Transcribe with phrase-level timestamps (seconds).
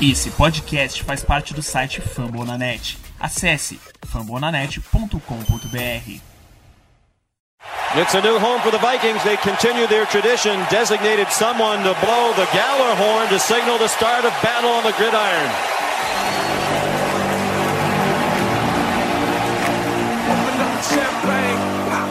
[0.00, 2.96] Esse podcast faz parte do site Fambonanet.
[3.18, 6.20] Acesse fambonanet.com.br.
[7.96, 9.24] It's a new home for the Vikings.
[9.24, 14.24] They continue their tradition, designated someone to blow the Galler horn to signal the start
[14.24, 15.50] of battle on the gridiron.
[20.30, 21.58] Open up the champagne.
[21.90, 22.08] pop.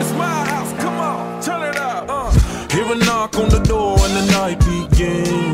[0.00, 0.72] It's my house.
[0.82, 2.08] Come on, turn it up.
[2.08, 2.32] Uh.
[2.74, 5.47] Hear a knock on the door and the night begins.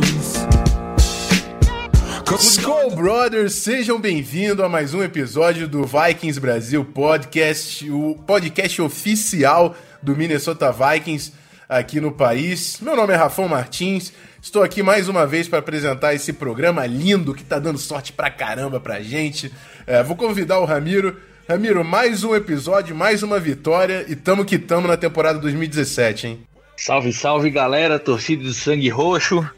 [2.38, 9.76] Skull Brothers, sejam bem-vindos a mais um episódio do Vikings Brasil Podcast, o podcast oficial
[10.02, 11.32] do Minnesota Vikings
[11.68, 12.80] aqui no país.
[12.80, 14.12] Meu nome é Rafão Martins,
[14.42, 18.30] estou aqui mais uma vez para apresentar esse programa lindo que tá dando sorte pra
[18.30, 19.52] caramba pra gente.
[19.86, 21.16] É, vou convidar o Ramiro.
[21.48, 26.40] Ramiro, mais um episódio, mais uma vitória e tamo que tamo na temporada 2017, hein?
[26.76, 29.48] Salve, salve galera, torcida do Sangue Roxo.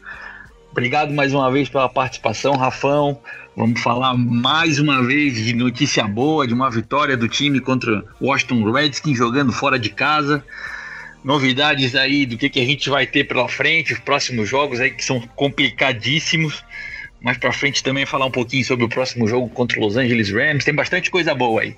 [0.71, 3.19] Obrigado mais uma vez pela participação, Rafão.
[3.55, 8.27] Vamos falar mais uma vez de notícia boa, de uma vitória do time contra o
[8.27, 10.45] Washington Redskins jogando fora de casa.
[11.23, 14.91] Novidades aí do que, que a gente vai ter pela frente, os próximos jogos aí
[14.91, 16.63] que são complicadíssimos.
[17.19, 20.31] Mais pra frente também falar um pouquinho sobre o próximo jogo contra os Los Angeles
[20.31, 20.63] Rams.
[20.63, 21.75] Tem bastante coisa boa aí.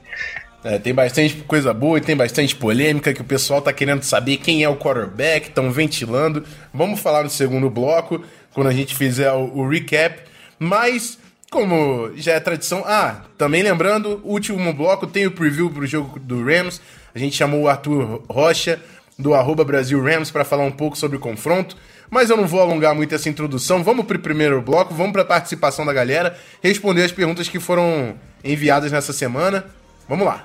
[0.63, 4.37] É, tem bastante coisa boa e tem bastante polêmica que o pessoal tá querendo saber
[4.37, 6.43] quem é o quarterback, estão ventilando.
[6.73, 10.21] Vamos falar no segundo bloco, quando a gente fizer o, o recap.
[10.59, 11.17] Mas,
[11.49, 12.83] como já é tradição.
[12.85, 16.81] Ah, também lembrando, último bloco tem o preview pro jogo do Rams.
[17.15, 18.81] A gente chamou o Arthur Rocha,
[19.17, 21.77] do arroba Brasil Rams, para falar um pouco sobre o confronto.
[22.09, 23.81] Mas eu não vou alongar muito essa introdução.
[23.81, 28.91] Vamos pro primeiro bloco, vamos pra participação da galera, responder as perguntas que foram enviadas
[28.91, 29.65] nessa semana.
[30.09, 30.43] Vamos lá.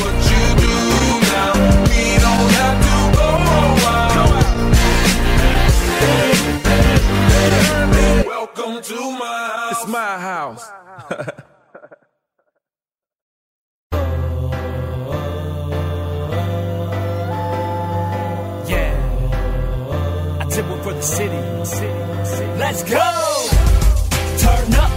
[0.00, 0.74] What you do
[1.32, 1.52] now,
[1.88, 3.28] we don't have to go
[3.82, 4.32] wild.
[8.26, 9.72] Welcome to my house.
[9.72, 10.64] It's my house.
[18.66, 18.92] Yeah.
[20.40, 21.38] I did one for the city.
[22.58, 23.23] Let's go!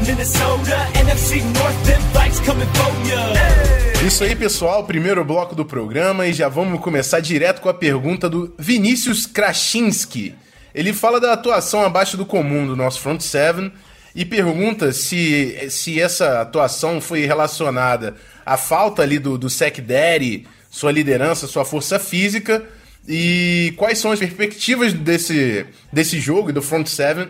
[0.07, 4.07] Minnesota, NFC North, coming.
[4.07, 8.29] Isso aí, pessoal, primeiro bloco do programa e já vamos começar direto com a pergunta
[8.29, 10.34] do Vinícius Krasinski.
[10.73, 13.69] Ele fala da atuação abaixo do comum do nosso front seven
[14.16, 20.94] e pergunta se, se essa atuação foi relacionada à falta ali do, do secondary, sua
[20.94, 22.63] liderança, sua força física
[23.06, 27.28] e quais são as perspectivas desse, desse jogo e do front seven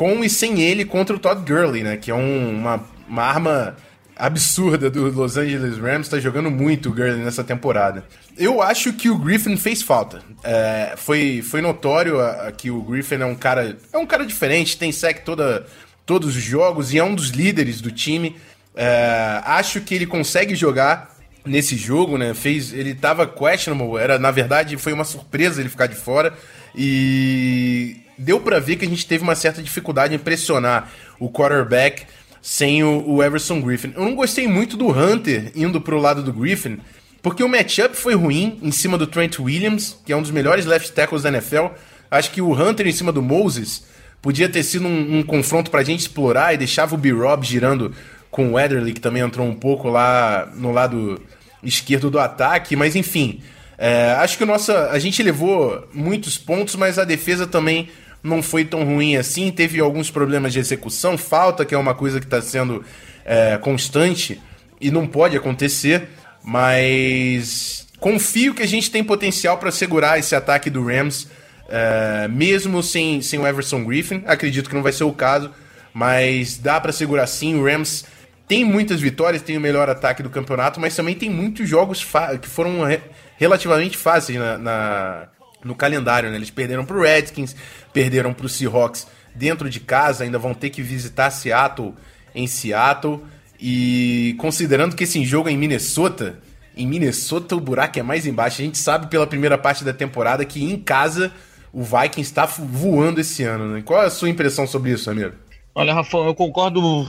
[0.00, 1.98] com e sem ele contra o Todd Gurley, né?
[1.98, 3.76] Que é um- uma, uma arma
[4.16, 8.04] absurda do Los Angeles Rams, tá jogando muito o Gurley nessa temporada.
[8.38, 10.22] Eu acho que o Griffin fez falta.
[10.42, 14.24] É, foi, foi notório a- a que o Griffin é um cara é um cara
[14.24, 15.66] diferente, tem sec toda,
[16.06, 18.36] todos os jogos e é um dos líderes do time.
[18.74, 22.32] É, acho que ele consegue jogar nesse jogo, né?
[22.32, 26.32] Fez, ele tava questionable, era na verdade foi uma surpresa ele ficar de fora
[26.74, 32.04] e deu pra ver que a gente teve uma certa dificuldade em pressionar o quarterback
[32.42, 33.92] sem o, o Everson Griffin.
[33.96, 36.78] Eu não gostei muito do Hunter indo pro lado do Griffin,
[37.22, 40.66] porque o matchup foi ruim em cima do Trent Williams, que é um dos melhores
[40.66, 41.66] left tackles da NFL.
[42.10, 43.84] Acho que o Hunter em cima do Moses
[44.20, 47.94] podia ter sido um, um confronto pra gente explorar e deixava o B-Rob girando
[48.30, 51.20] com o Weatherly, que também entrou um pouco lá no lado
[51.62, 53.40] esquerdo do ataque, mas enfim.
[53.76, 57.88] é, acho que nossa, a gente levou muitos pontos, mas a defesa também
[58.22, 59.50] não foi tão ruim assim.
[59.50, 62.84] Teve alguns problemas de execução, falta, que é uma coisa que está sendo
[63.24, 64.40] é, constante
[64.80, 66.08] e não pode acontecer,
[66.42, 71.28] mas confio que a gente tem potencial para segurar esse ataque do Rams,
[71.68, 74.22] é, mesmo sem, sem o Everson Griffin.
[74.26, 75.50] Acredito que não vai ser o caso,
[75.92, 77.54] mas dá para segurar sim.
[77.56, 78.04] O Rams
[78.48, 82.04] tem muitas vitórias, tem o melhor ataque do campeonato, mas também tem muitos jogos
[82.40, 83.00] que foram re-
[83.36, 85.28] relativamente fáceis na, na-
[85.62, 86.30] no calendário.
[86.30, 86.36] Né?
[86.36, 87.54] Eles perderam pro Redskins,
[87.92, 91.94] perderam pro Seahawks dentro de casa, ainda vão ter que visitar Seattle
[92.34, 93.20] em Seattle.
[93.60, 96.38] E considerando que esse jogo é em Minnesota,
[96.76, 98.62] em Minnesota o buraco é mais embaixo.
[98.62, 101.32] A gente sabe pela primeira parte da temporada que em casa
[101.72, 103.74] o Vikings está voando esse ano.
[103.74, 103.82] Né?
[103.84, 105.34] Qual é a sua impressão sobre isso, Amir?
[105.74, 107.08] Olha, Rafão, eu concordo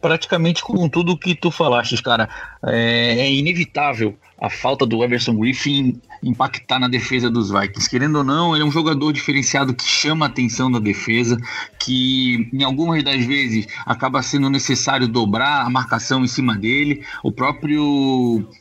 [0.00, 2.28] praticamente com tudo que tu falaste, cara.
[2.64, 7.88] É, é inevitável a falta do Everson Griffin impactar na defesa dos Vikings.
[7.88, 11.38] Querendo ou não, ele é um jogador diferenciado que chama a atenção da defesa,
[11.80, 17.02] que em algumas das vezes acaba sendo necessário dobrar a marcação em cima dele.
[17.22, 17.82] O próprio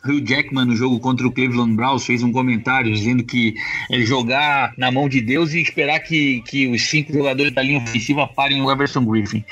[0.05, 3.55] Hugh Jackman no jogo contra o Cleveland Browns fez um comentário dizendo que
[3.89, 7.79] ele jogar na mão de Deus e esperar que, que os cinco jogadores da linha
[7.79, 9.43] ofensiva parem o Everson Griffin.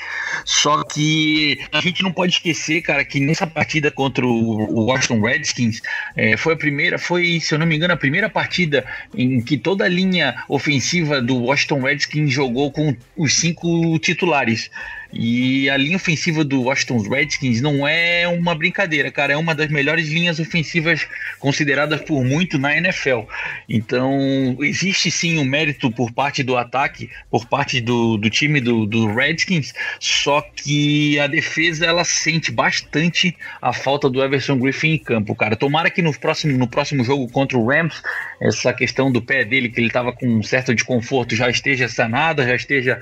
[0.44, 5.80] Só que a gente não pode esquecer, cara, que nessa partida contra o Washington Redskins
[6.16, 8.84] é, foi a primeira, foi, se eu não me engano, a primeira partida
[9.14, 14.70] em que toda a linha ofensiva do Washington Redskins jogou com os cinco titulares.
[15.14, 19.32] E a linha ofensiva do Washington Redskins não é uma brincadeira, cara.
[19.32, 21.06] É uma das melhores linhas ofensivas
[21.38, 23.20] consideradas por muito na NFL.
[23.68, 28.86] Então, existe sim um mérito por parte do ataque, por parte do, do time do,
[28.86, 34.98] do Redskins, só que a defesa ela sente bastante a falta do Everson Griffin em
[34.98, 35.54] campo, cara.
[35.54, 38.02] Tomara que no próximo, no próximo jogo contra o Rams,
[38.40, 42.46] essa questão do pé dele, que ele estava com um certo desconforto, já esteja sanada,
[42.46, 43.00] já esteja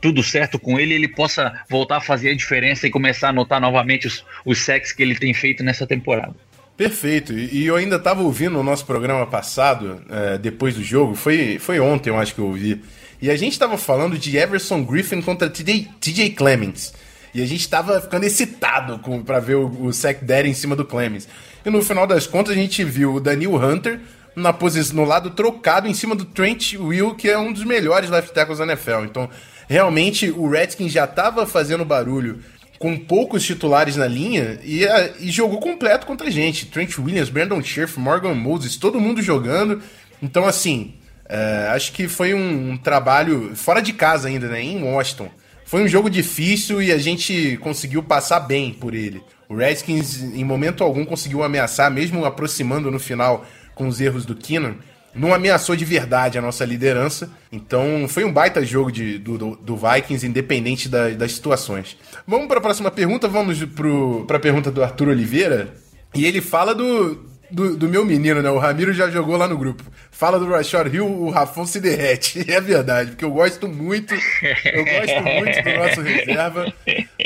[0.00, 3.60] tudo certo com ele, ele possa voltar a fazer a diferença e começar a notar
[3.60, 6.34] novamente os, os sacks que ele tem feito nessa temporada.
[6.76, 7.32] Perfeito.
[7.32, 11.80] E eu ainda estava ouvindo o nosso programa passado, é, depois do jogo, foi, foi
[11.80, 12.82] ontem eu acho que eu ouvi,
[13.20, 16.92] e a gente estava falando de Everson Griffin contra TJ, TJ Clemens.
[17.32, 20.84] E a gente estava ficando excitado para ver o, o sack daddy em cima do
[20.84, 21.28] Clemens.
[21.64, 24.00] E no final das contas a gente viu o Daniel Hunter
[24.34, 28.10] na posição no lado trocado em cima do Trent Will, que é um dos melhores
[28.10, 29.04] left tackles da NFL.
[29.04, 29.30] Então,
[29.68, 32.40] realmente o Redskins já estava fazendo barulho
[32.78, 34.84] com poucos titulares na linha e,
[35.20, 36.66] e, jogou completo contra a gente.
[36.66, 39.82] Trent Williams, Brandon Scherf, Morgan Moses, todo mundo jogando.
[40.22, 40.94] Então, assim,
[41.28, 44.62] é, acho que foi um, um, trabalho fora de casa ainda, né?
[44.62, 45.30] Em Washington.
[45.64, 49.20] Foi um jogo difícil e a gente conseguiu passar bem por ele.
[49.48, 54.34] O Redskins, em momento algum, conseguiu ameaçar, mesmo aproximando no final com os erros do
[54.34, 54.76] Keenan
[55.16, 57.30] não ameaçou de verdade a nossa liderança.
[57.50, 61.96] Então foi um baita jogo de, do, do Vikings, independente da, das situações.
[62.26, 63.64] Vamos para a próxima pergunta, vamos
[64.26, 65.74] para a pergunta do Arthur Oliveira.
[66.14, 68.50] E ele fala do, do, do, meu menino, né?
[68.50, 69.82] O Ramiro já jogou lá no grupo.
[70.10, 72.44] Fala do Rashard Hill, o Rafão se derrete.
[72.48, 76.74] É verdade, porque eu gosto muito, eu gosto muito do nosso reserva,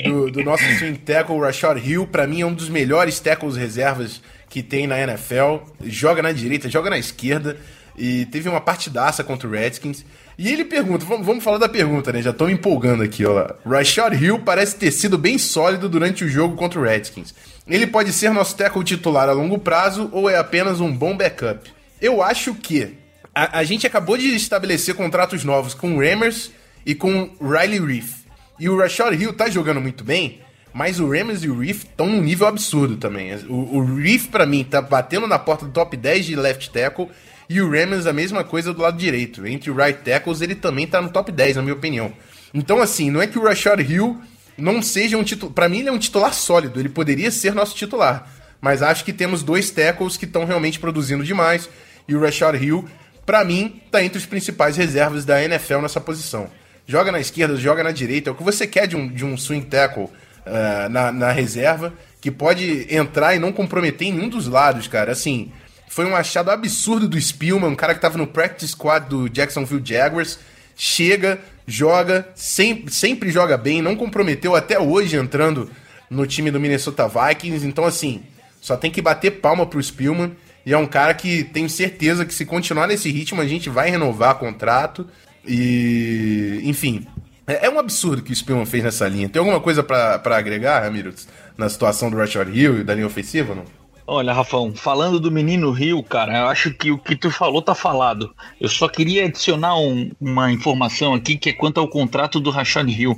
[0.05, 2.07] do, do nosso swing tackle, o Rashard Hill.
[2.07, 5.59] Para mim é um dos melhores tackles reservas que tem na NFL.
[5.85, 7.57] Joga na direita, joga na esquerda
[7.97, 10.05] e teve uma partidaça contra o Redskins.
[10.39, 12.23] E ele pergunta, vamos, vamos falar da pergunta, né?
[12.23, 13.51] Já me empolgando aqui, ó.
[13.67, 17.35] Rashad Hill parece ter sido bem sólido durante o jogo contra o Redskins.
[17.69, 21.71] Ele pode ser nosso tackle titular a longo prazo ou é apenas um bom backup?
[22.01, 22.97] Eu acho que
[23.35, 26.51] a, a gente acabou de estabelecer contratos novos com o Ramers
[26.85, 28.21] e com o Riley Reef.
[28.59, 30.41] E o Rashad Hill tá jogando muito bem,
[30.73, 33.35] mas o Ramers e o Reef estão num nível absurdo também.
[33.49, 37.09] O, o Reef, para mim, tá batendo na porta do top 10 de left tackle
[37.51, 39.45] e o Ramens a mesma coisa do lado direito.
[39.45, 42.13] Entre o right tackles, ele também tá no top 10, na minha opinião.
[42.55, 44.21] Então, assim, não é que o Rashad Hill
[44.57, 45.53] não seja um titular.
[45.53, 46.79] Para mim, ele é um titular sólido.
[46.79, 48.31] Ele poderia ser nosso titular.
[48.61, 51.69] Mas acho que temos dois tackles que estão realmente produzindo demais.
[52.07, 52.89] E o Rashad Hill,
[53.27, 56.49] para mim, tá entre os principais reservas da NFL nessa posição.
[56.87, 58.31] Joga na esquerda, joga na direita.
[58.31, 61.93] É o que você quer de um, de um swing tackle uh, na, na reserva,
[62.21, 65.11] que pode entrar e não comprometer em nenhum dos lados, cara.
[65.11, 65.51] Assim,
[65.91, 69.83] foi um achado absurdo do Spielman, um cara que estava no practice squad do Jacksonville
[69.85, 70.39] Jaguars.
[70.77, 75.69] Chega, joga, sempre, sempre joga bem, não comprometeu até hoje entrando
[76.09, 77.67] no time do Minnesota Vikings.
[77.67, 78.23] Então, assim,
[78.61, 80.31] só tem que bater palma pro Spielman.
[80.65, 83.91] E é um cara que tenho certeza que se continuar nesse ritmo, a gente vai
[83.91, 85.09] renovar contrato.
[85.45, 87.05] E, enfim,
[87.49, 89.29] é, é um absurdo que o Spielman fez nessa linha.
[89.29, 91.13] Tem alguma coisa para agregar, Ramiro,
[91.59, 93.80] na situação do Rashard Hill e da linha ofensiva, não?
[94.13, 97.77] Olha, Rafão, falando do menino Rio, cara, eu acho que o que tu falou tá
[97.77, 98.35] falado.
[98.61, 102.91] Eu só queria adicionar um, uma informação aqui que é quanto ao contrato do Rashad
[102.91, 103.17] Hill.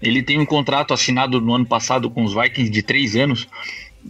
[0.00, 3.46] Ele tem um contrato assinado no ano passado com os Vikings de três anos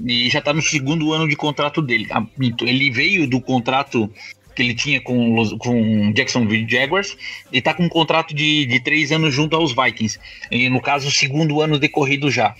[0.06, 2.06] e já está no segundo ano de contrato dele.
[2.12, 2.25] Ah,
[2.60, 4.08] ele veio do contrato
[4.54, 7.16] que ele tinha com, com Jacksonville Jaguars
[7.52, 10.20] e está com um contrato de, de três anos junto aos Vikings.
[10.49, 12.54] E, no caso, o segundo ano decorrido já.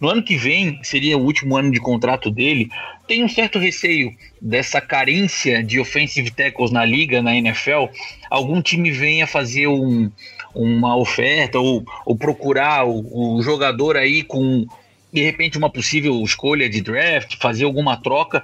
[0.00, 2.70] No ano que vem, seria o último ano de contrato dele,
[3.06, 7.86] tem um certo receio dessa carência de offensive tackles na liga, na NFL,
[8.30, 10.10] algum time venha fazer um,
[10.54, 14.66] uma oferta ou, ou procurar o, o jogador aí com
[15.12, 18.42] de repente uma possível escolha de draft, fazer alguma troca,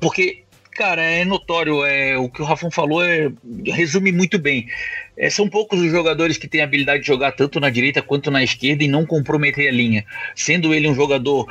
[0.00, 0.44] porque
[0.76, 3.32] cara, é notório, é, o que o Rafão falou é,
[3.66, 4.66] resume muito bem.
[5.16, 8.30] É, são poucos os jogadores que têm a habilidade de jogar tanto na direita quanto
[8.30, 10.04] na esquerda e não comprometer a linha.
[10.34, 11.46] Sendo ele um jogador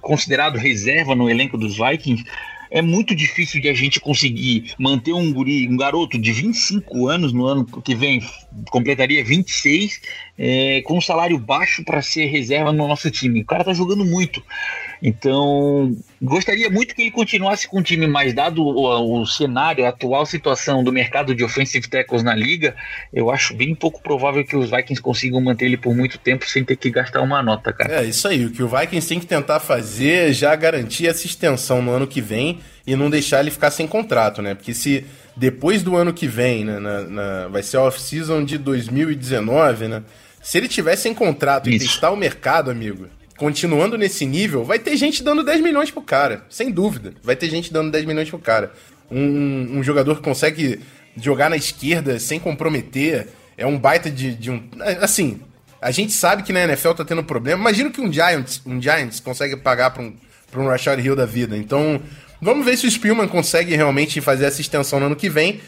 [0.00, 2.24] considerado reserva no elenco dos Vikings,
[2.72, 7.30] é muito difícil de a gente conseguir manter um guri, um garoto de 25 anos
[7.30, 8.22] no ano que vem,
[8.70, 10.00] completaria 26,
[10.38, 13.42] é, com um salário baixo para ser reserva no nosso time.
[13.42, 14.42] O cara tá jogando muito.
[15.04, 19.88] Então, gostaria muito que ele continuasse com o time, mas dado o, o, cenário, a
[19.88, 22.76] atual situação do mercado de offensive tackles na liga,
[23.12, 26.64] eu acho bem pouco provável que os Vikings consigam manter ele por muito tempo sem
[26.64, 28.00] ter que gastar uma nota, cara.
[28.00, 28.44] É, isso aí.
[28.44, 32.06] O que o Vikings tem que tentar fazer é já garantir essa extensão no ano
[32.06, 34.54] que vem e não deixar ele ficar sem contrato, né?
[34.54, 35.04] Porque se
[35.36, 40.02] depois do ano que vem, né, na, na vai ser a off-season de 2019, né?
[40.40, 41.84] Se ele tivesse em contrato isso.
[41.84, 46.02] e testar o mercado, amigo, continuando nesse nível, vai ter gente dando 10 milhões pro
[46.02, 47.14] cara, sem dúvida.
[47.22, 48.72] Vai ter gente dando 10 milhões pro cara.
[49.10, 50.80] Um, um jogador que consegue
[51.16, 54.62] jogar na esquerda sem comprometer, é um baita de, de um.
[55.00, 55.40] Assim,
[55.80, 57.60] a gente sabe que na NFL tá tendo problema.
[57.60, 60.14] Imagina que um Giants, um Giants consegue pagar pra um,
[60.50, 61.56] pra um Rashad Hill da vida.
[61.56, 62.00] Então,
[62.40, 65.60] vamos ver se o Spielman consegue realmente fazer essa extensão no ano que vem.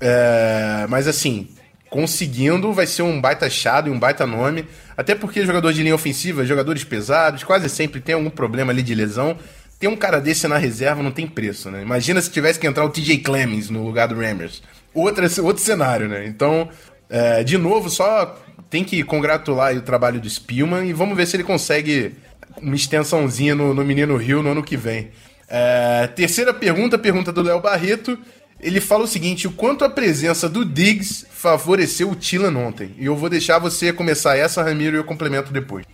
[0.00, 1.48] É, mas assim,
[1.90, 4.64] conseguindo, vai ser um baita achado e um baita nome.
[4.96, 8.94] Até porque jogador de linha ofensiva, jogadores pesados, quase sempre tem algum problema ali de
[8.94, 9.36] lesão.
[9.78, 11.82] Tem um cara desse na reserva, não tem preço, né?
[11.82, 14.62] Imagina se tivesse que entrar o TJ Clemens no lugar do Rammers.
[14.94, 16.26] Outra, outro cenário, né?
[16.26, 16.68] Então,
[17.08, 21.36] é, de novo, só tem que congratular o trabalho do Spielman e vamos ver se
[21.36, 22.14] ele consegue
[22.60, 25.10] uma extensãozinha no, no Menino Rio no ano que vem.
[25.48, 28.16] É, terceira pergunta, pergunta do Léo Barreto.
[28.62, 32.90] Ele fala o seguinte: o quanto a presença do Diggs favoreceu o Tilan ontem?
[32.98, 35.86] E eu vou deixar você começar essa, Ramiro, e eu complemento depois.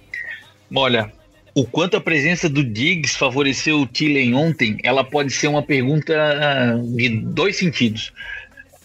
[0.75, 1.12] Olha,
[1.54, 6.14] o quanto a presença do Diggs favoreceu o Tillen ontem, ela pode ser uma pergunta
[6.14, 8.12] ah, de dois sentidos.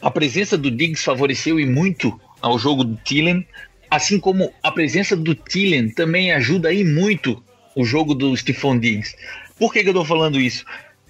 [0.01, 3.45] A presença do Diggs favoreceu e muito ao jogo do Tillen,
[3.89, 7.43] assim como a presença do Tillen também ajuda aí muito
[7.75, 9.15] o jogo do Stephon Diggs.
[9.59, 10.63] Por que, que eu tô falando isso?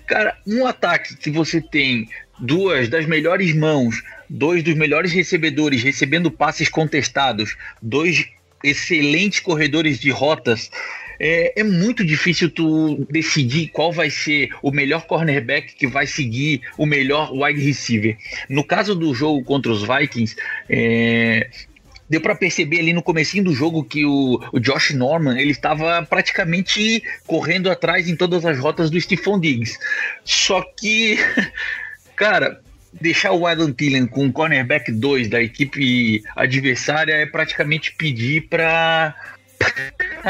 [0.07, 2.09] Cara, um ataque que você tem
[2.41, 8.27] duas das melhores mãos, dois dos melhores recebedores recebendo passes contestados, dois
[8.63, 10.71] excelentes corredores de rotas.
[11.23, 16.61] É, é, muito difícil tu decidir qual vai ser o melhor cornerback que vai seguir
[16.77, 18.17] o melhor wide receiver.
[18.49, 20.35] No caso do jogo contra os Vikings,
[20.67, 21.47] é,
[22.09, 26.03] deu para perceber ali no comecinho do jogo que o, o Josh Norman ele estava
[26.03, 29.77] praticamente correndo atrás em todas as rotas do Stephon Diggs.
[30.25, 31.19] Só que
[32.21, 32.61] Cara,
[33.01, 39.15] deixar o Adam Thielen com o cornerback 2 da equipe adversária é praticamente pedir para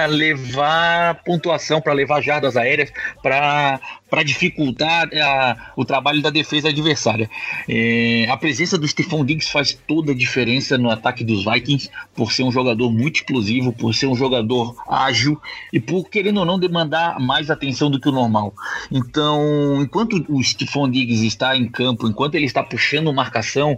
[0.10, 7.30] levar pontuação, para levar jardas aéreas, para dificultar a, o trabalho da defesa adversária.
[7.68, 12.32] É, a presença do Stephon Diggs faz toda a diferença no ataque dos Vikings, por
[12.32, 15.40] ser um jogador muito explosivo, por ser um jogador ágil
[15.72, 18.54] e por, querendo ou não, demandar mais atenção do que o normal.
[18.92, 23.78] Então, enquanto o Stephon Diggs está em campo, enquanto ele está puxando marcação,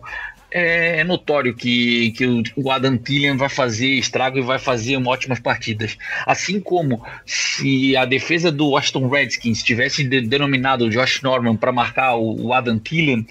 [0.53, 5.97] é, notório que, que o Adam Thielen vai fazer estrago e vai fazer ótimas partidas.
[6.27, 12.15] Assim como se a defesa do Washington Redskins tivesse denominado o Josh Norman para marcar
[12.15, 13.25] o, Adam Thielen,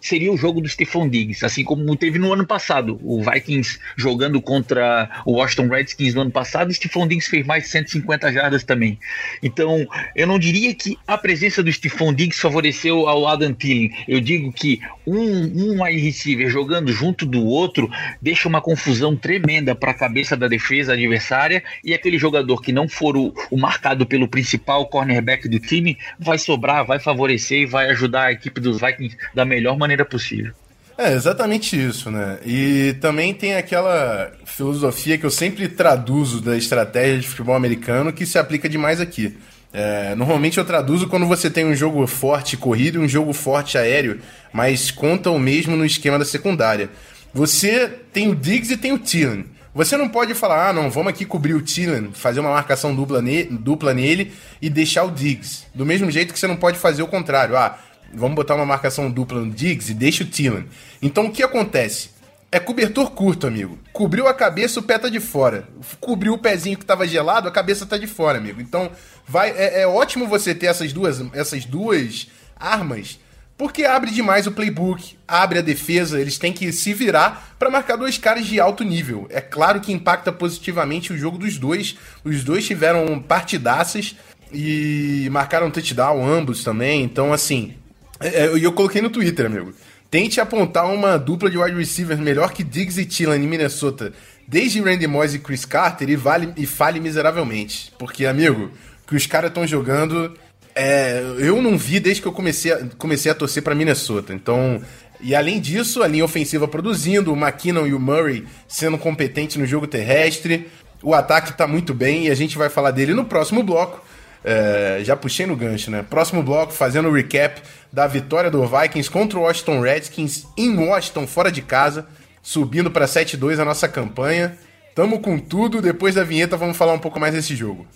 [0.00, 2.98] seria o jogo do Stephon Diggs, assim como teve no ano passado.
[3.02, 7.70] O Vikings jogando contra o Washington Redskins no ano passado, Stephon Diggs fez mais de
[7.70, 8.98] 150 jardas também.
[9.42, 13.92] Então, eu não diria que a presença do Stephon Diggs favoreceu ao Adam Thielen.
[14.06, 17.90] Eu digo que um, um wide receiver jogando junto do outro
[18.20, 22.88] deixa uma confusão tremenda para a cabeça da defesa adversária e aquele jogador que não
[22.88, 27.90] for o, o marcado pelo principal cornerback do time vai sobrar, vai favorecer e vai
[27.90, 30.52] ajudar a equipe dos Vikings da melhor maneira maneira possível.
[30.96, 32.38] É, exatamente isso, né?
[32.44, 38.26] E também tem aquela filosofia que eu sempre traduzo da estratégia de futebol americano que
[38.26, 39.36] se aplica demais aqui.
[39.72, 43.78] É, normalmente eu traduzo quando você tem um jogo forte corrido e um jogo forte
[43.78, 44.18] aéreo,
[44.52, 46.90] mas conta o mesmo no esquema da secundária.
[47.32, 49.44] Você tem o Diggs e tem o Thielen.
[49.74, 53.22] Você não pode falar, ah, não, vamos aqui cobrir o Thielen, fazer uma marcação dupla,
[53.22, 55.66] ne dupla nele e deixar o Diggs.
[55.72, 57.56] Do mesmo jeito que você não pode fazer o contrário.
[57.56, 57.78] Ah,
[58.12, 60.66] Vamos botar uma marcação dupla no Diggs e deixa o Thielen.
[61.00, 62.10] Então o que acontece?
[62.50, 63.78] É cobertor curto, amigo.
[63.92, 65.68] Cobriu a cabeça, o pé tá de fora.
[66.00, 68.60] Cobriu o pezinho que tava gelado, a cabeça tá de fora, amigo.
[68.60, 68.90] Então
[69.26, 73.20] vai, é, é ótimo você ter essas duas, essas duas armas,
[73.58, 77.96] porque abre demais o playbook, abre a defesa, eles têm que se virar para marcar
[77.96, 79.26] dois caras de alto nível.
[79.28, 81.98] É claro que impacta positivamente o jogo dos dois.
[82.24, 84.16] Os dois tiveram partidaças
[84.50, 87.02] e marcaram touchdown ambos também.
[87.02, 87.74] Então, assim,
[88.20, 89.72] eu, eu coloquei no Twitter, amigo.
[90.10, 94.12] Tente apontar uma dupla de wide receivers melhor que Diggs e Thielen em Minnesota,
[94.46, 97.92] desde Randy Moss e Chris Carter, e, vale, e fale miseravelmente.
[97.98, 98.70] Porque, amigo,
[99.06, 100.34] que os caras estão jogando,
[100.74, 104.32] é, eu não vi desde que eu comecei a, comecei a torcer para Minnesota.
[104.32, 104.80] Então,
[105.20, 109.66] e além disso, a linha ofensiva produzindo, o McKinnon e o Murray sendo competentes no
[109.66, 110.68] jogo terrestre.
[111.02, 114.02] O ataque tá muito bem e a gente vai falar dele no próximo bloco.
[114.50, 116.02] É, já puxei no gancho, né?
[116.02, 117.60] Próximo bloco, fazendo o recap
[117.92, 122.06] da vitória do Vikings contra o Washington Redskins em Washington, fora de casa,
[122.42, 124.56] subindo para 7-2 a nossa campanha.
[124.94, 125.82] Tamo com tudo.
[125.82, 127.86] Depois da vinheta, vamos falar um pouco mais desse jogo.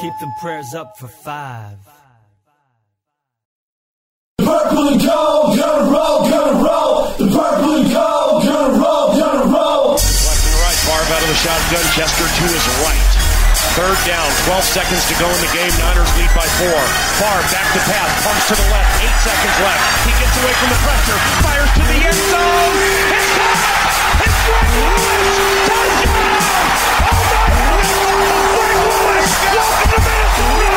[0.00, 1.87] Keep them prayers up for five.
[4.78, 7.10] Purple and gold, gonna roll, gonna roll.
[7.18, 9.98] The purple and gold, gonna roll, gonna roll.
[9.98, 11.82] Left and right, Favre out of the shotgun.
[11.98, 13.02] Chester to his right.
[13.74, 15.74] Third down, 12 seconds to go in the game.
[15.82, 16.78] Niners lead by four.
[17.18, 19.02] Favre back to pass, pumps to the left.
[19.02, 19.82] Eight seconds left.
[20.06, 22.74] He gets away from the pressure, fires to the end zone.
[23.18, 23.58] It's caught!
[24.30, 25.26] It's Greg Lewis!
[25.74, 26.38] Touchdown!
[27.02, 27.82] Oh my God!
[27.82, 29.30] Greg Lewis!
[29.42, 30.67] Welcome to Minnesota!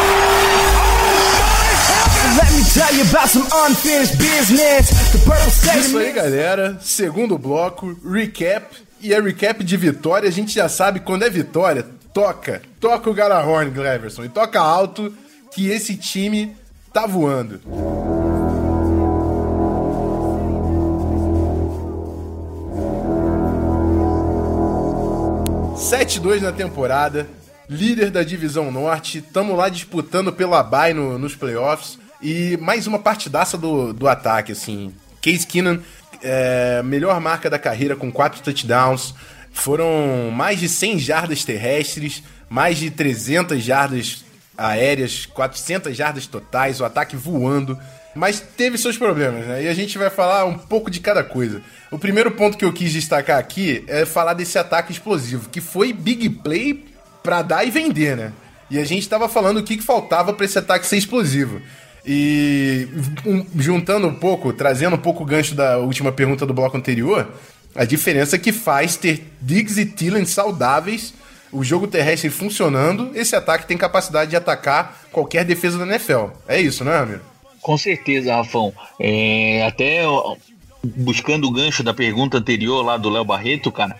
[5.79, 6.77] Isso aí, galera.
[6.81, 8.75] Segundo bloco, recap.
[9.01, 10.29] E é recap de vitória.
[10.29, 11.85] A gente já sabe quando é vitória.
[12.13, 12.61] Toca.
[12.79, 14.23] Toca o Galahorn, Gleverson.
[14.25, 15.13] E toca alto
[15.53, 16.55] que esse time
[16.93, 17.59] tá voando.
[25.77, 27.27] Sete 2 na temporada,
[27.69, 32.99] líder da divisão norte, tamo lá disputando pela bye no- nos playoffs e mais uma
[32.99, 34.93] partidaça do, do ataque, assim.
[35.21, 35.81] Case Keenan,
[36.21, 39.13] é, melhor marca da carreira com quatro touchdowns,
[39.51, 44.23] foram mais de 100 jardas terrestres, mais de 300 jardas
[44.57, 47.77] aéreas, 400 jardas totais, o ataque voando.
[48.13, 49.63] Mas teve seus problemas, né?
[49.63, 51.61] E a gente vai falar um pouco de cada coisa.
[51.89, 55.93] O primeiro ponto que eu quis destacar aqui é falar desse ataque explosivo, que foi
[55.93, 56.85] big play
[57.23, 58.33] pra dar e vender, né?
[58.69, 61.61] E a gente tava falando o que, que faltava pra esse ataque ser explosivo.
[62.05, 62.87] E
[63.25, 67.27] um, juntando um pouco, trazendo um pouco o gancho da última pergunta do bloco anterior,
[67.75, 71.13] a diferença que faz ter Diggs e Thielen saudáveis,
[71.51, 76.27] o jogo terrestre funcionando, esse ataque tem capacidade de atacar qualquer defesa da NFL.
[76.47, 77.21] É isso, né, amigo?
[77.61, 78.73] Com certeza, Rafão.
[78.99, 80.01] É, até
[80.83, 83.95] buscando o gancho da pergunta anterior lá do Léo Barreto, cara.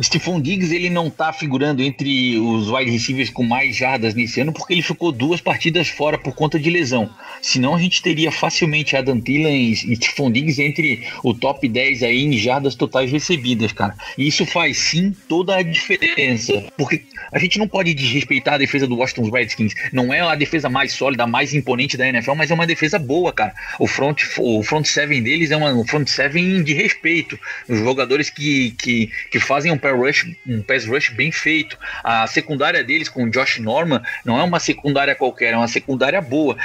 [0.00, 4.52] Stephon Diggs ele não tá figurando entre os wide receivers com mais jardas nesse ano
[4.52, 7.10] porque ele ficou duas partidas fora por conta de lesão.
[7.42, 12.24] Senão a gente teria facilmente Adam Thielen e Stephon Diggs entre o top 10 aí
[12.24, 13.94] em jardas totais recebidas, cara.
[14.16, 16.64] E isso faz sim toda a diferença.
[16.76, 19.74] Porque a gente não pode desrespeitar a defesa do Washington Redskins.
[19.92, 23.32] Não é a defesa mais sólida, mais imponente da NFL, mas é uma defesa boa,
[23.32, 23.54] cara.
[23.78, 27.38] O front, o front seven deles é uma, um front seven de respeito.
[27.68, 31.78] Os jogadores que, que, que fazem um rush, um pass rush bem feito.
[32.02, 36.20] A secundária deles com o Josh Norman não é uma secundária qualquer, é uma secundária
[36.20, 36.56] boa.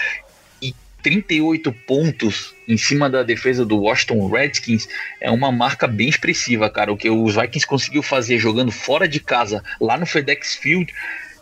[0.61, 4.87] E 38 pontos em cima da defesa do Washington Redskins
[5.19, 6.91] é uma marca bem expressiva, cara.
[6.91, 10.93] O que os Vikings conseguiu fazer jogando fora de casa, lá no FedEx Field,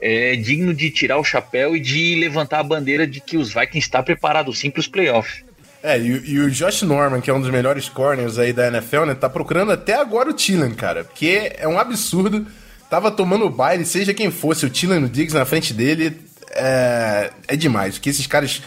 [0.01, 3.85] é digno de tirar o chapéu e de levantar a bandeira de que os Vikings
[3.85, 5.43] está preparado sim para os playoffs.
[5.83, 9.05] É, e, e o Josh Norman, que é um dos melhores corners aí da NFL,
[9.05, 12.45] né, tá procurando até agora o Thielen, cara, porque é um absurdo.
[12.89, 16.19] Tava tomando baile, seja quem fosse, o Thielen e o Diggs na frente dele,
[16.51, 17.95] é, é demais.
[17.95, 18.61] Porque esses caras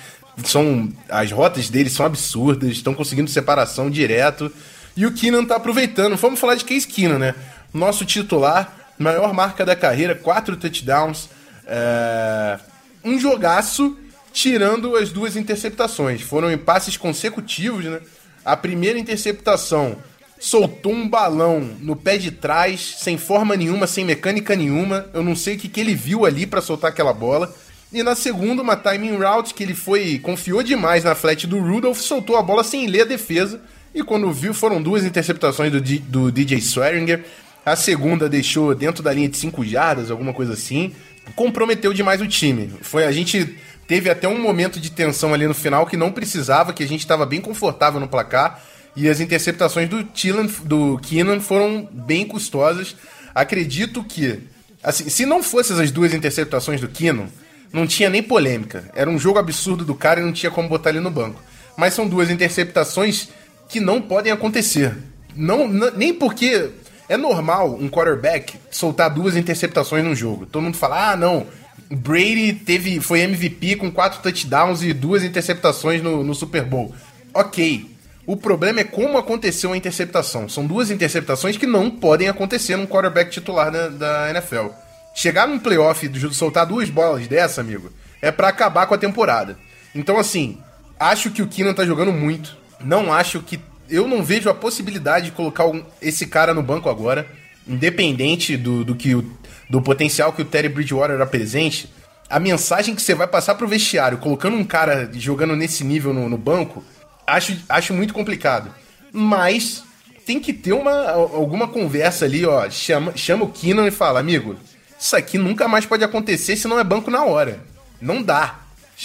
[0.45, 0.91] são.
[1.09, 4.51] As rotas deles são absurdas, estão conseguindo separação direto.
[4.97, 6.17] E o Keenan tá aproveitando.
[6.17, 7.35] Vamos falar de Case Keenan, né?
[7.73, 11.29] Nosso titular, maior marca da carreira, quatro touchdowns.
[11.67, 12.59] É,
[13.05, 13.99] um jogaço,
[14.35, 16.21] tirando as duas interceptações.
[16.21, 18.01] Foram em passes consecutivos, né?
[18.45, 19.97] A primeira interceptação
[20.39, 25.07] soltou um balão no pé de trás, sem forma nenhuma, sem mecânica nenhuma.
[25.15, 27.55] Eu não sei o que, que ele viu ali para soltar aquela bola.
[27.93, 32.01] E na segunda, uma timing route que ele foi confiou demais na flat do Rudolph,
[32.01, 33.63] soltou a bola sem ler a defesa.
[33.95, 37.25] E quando viu, foram duas interceptações do, D- do DJ Swearinger.
[37.65, 40.93] A segunda deixou dentro da linha de 5 jardas, alguma coisa assim.
[41.37, 42.71] Comprometeu demais o time.
[42.83, 46.73] Foi a gente teve até um momento de tensão ali no final que não precisava,
[46.73, 48.63] que a gente estava bem confortável no placar.
[48.97, 52.95] E as interceptações do Thielen, do Keenan foram bem custosas.
[53.35, 54.41] Acredito que,
[54.83, 57.27] assim, se não fossem as duas interceptações do Keenan,
[57.73, 58.89] não tinha nem polêmica.
[58.95, 61.43] Era um jogo absurdo do cara e não tinha como botar ele no banco.
[61.77, 63.29] Mas são duas interceptações
[63.69, 64.97] que não podem acontecer.
[65.35, 66.71] Não, nem porque
[67.09, 70.47] É normal um quarterback soltar duas interceptações num jogo.
[70.47, 71.47] Todo mundo fala, ah, não,
[71.91, 76.95] Brady teve, foi MVP com quatro touchdowns e duas interceptações no, no Super Bowl.
[77.33, 77.95] Ok.
[78.27, 80.49] O problema é como aconteceu a interceptação.
[80.49, 84.69] São duas interceptações que não podem acontecer num quarterback titular da, da NFL.
[85.15, 89.59] Chegar num playoff e soltar duas bolas dessa, amigo, é para acabar com a temporada.
[89.95, 90.59] Então, assim,
[90.99, 92.57] acho que o Keenan tá jogando muito.
[92.81, 93.61] Não acho que.
[93.89, 95.65] Eu não vejo a possibilidade de colocar
[96.01, 97.27] esse cara no banco agora.
[97.67, 99.25] Independente do, do que o,
[99.69, 101.91] do potencial que o Terry Bridgewater apresente,
[102.29, 106.29] a mensagem que você vai passar pro vestiário, colocando um cara jogando nesse nível no,
[106.29, 106.85] no banco,
[107.27, 108.75] acho, acho muito complicado.
[109.13, 109.85] Mas
[110.27, 112.69] tem que ter uma, alguma conversa ali, ó.
[112.71, 114.57] Chama, chama o Keenan e fala, amigo,
[114.99, 117.61] isso aqui nunca mais pode acontecer se não é banco na hora.
[118.01, 118.61] Não dá.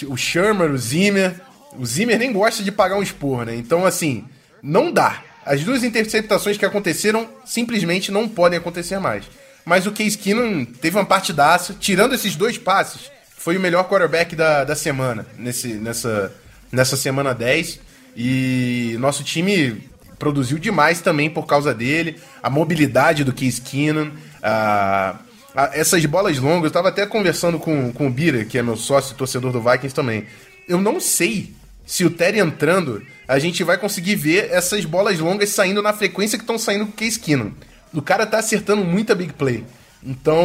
[0.08, 1.40] O Shermer, o Zimmer.
[1.78, 3.56] O Zimmer nem gosta de pagar um esporro, né?
[3.56, 4.26] Então, assim,
[4.62, 5.22] não dá.
[5.50, 9.26] As duas interceptações que aconteceram simplesmente não podem acontecer mais.
[9.66, 14.36] Mas o Case Keenum teve uma partidaça, tirando esses dois passes, foi o melhor quarterback
[14.36, 16.32] da, da semana, nesse, nessa,
[16.72, 17.80] nessa semana 10.
[18.16, 19.82] E nosso time
[20.20, 22.20] produziu demais também por causa dele.
[22.44, 24.12] A mobilidade do Case Keenum,
[24.44, 25.16] a,
[25.56, 26.66] a, essas bolas longas.
[26.66, 29.96] Eu estava até conversando com, com o Bira, que é meu sócio torcedor do Vikings
[29.96, 30.28] também.
[30.68, 31.56] Eu não sei
[31.90, 36.38] se o Terry entrando, a gente vai conseguir ver essas bolas longas saindo na frequência
[36.38, 37.52] que estão saindo com o Case Keenum.
[37.92, 39.66] O cara tá acertando muita big play.
[40.04, 40.38] Então,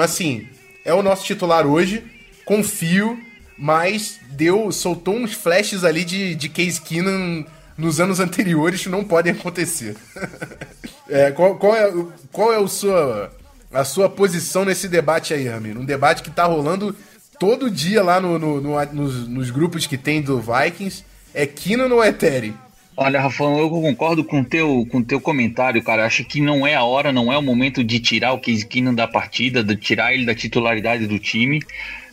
[0.00, 0.46] assim,
[0.84, 2.04] é o nosso titular hoje.
[2.44, 3.18] Confio,
[3.58, 7.44] mas deu, soltou uns flashes ali de, de Case Keenum
[7.76, 9.96] nos anos anteriores que não podem acontecer.
[11.10, 11.92] é, qual, qual, é,
[12.30, 13.32] qual é o sua,
[13.72, 15.80] a sua posição nesse debate aí, Ramiro?
[15.80, 16.94] Um debate que tá rolando
[17.42, 21.04] todo dia lá no, no, no nos, nos, grupos que tem do Vikings.
[21.34, 22.54] É Keenan ou é Terry?
[22.96, 26.06] Olha, Rafão, eu concordo com teu, com teu comentário, cara.
[26.06, 28.94] Acho que não é a hora, não é o momento de tirar o Case Keenan
[28.94, 31.60] da partida, de tirar ele da titularidade do time.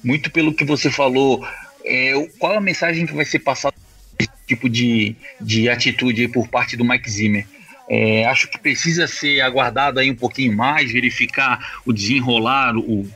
[0.04, 1.46] Muito pelo que você falou,
[1.86, 3.76] é, qual a mensagem que vai ser passada
[4.18, 7.46] esse tipo de, de atitude por parte do Mike Zimmer?
[7.88, 13.08] É, acho que precisa ser aguardado aí um pouquinho mais, verificar o desenrolar, o,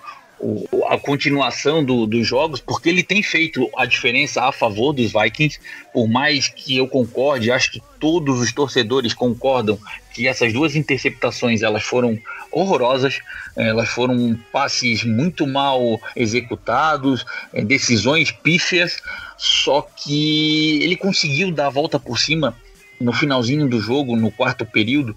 [0.89, 5.59] a continuação do, dos jogos, porque ele tem feito a diferença a favor dos Vikings,
[5.93, 9.79] por mais que eu concorde, acho que todos os torcedores concordam
[10.13, 12.19] que essas duas interceptações elas foram
[12.51, 13.19] horrorosas,
[13.55, 19.01] elas foram passes muito mal executados, é, decisões pífias,
[19.37, 22.55] só que ele conseguiu dar a volta por cima
[22.99, 25.15] no finalzinho do jogo, no quarto período,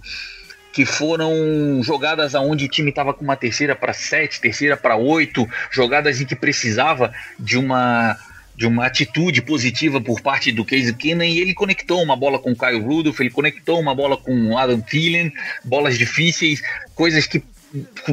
[0.76, 5.48] que foram jogadas aonde o time estava com uma terceira para sete, terceira para oito,
[5.70, 8.14] jogadas em que precisava de uma
[8.54, 12.52] de uma atitude positiva por parte do Casey Keenan e ele conectou uma bola com
[12.52, 15.32] o Kyle Rudolph, ele conectou uma bola com o Adam Thielen,
[15.64, 16.62] bolas difíceis,
[16.94, 17.42] coisas que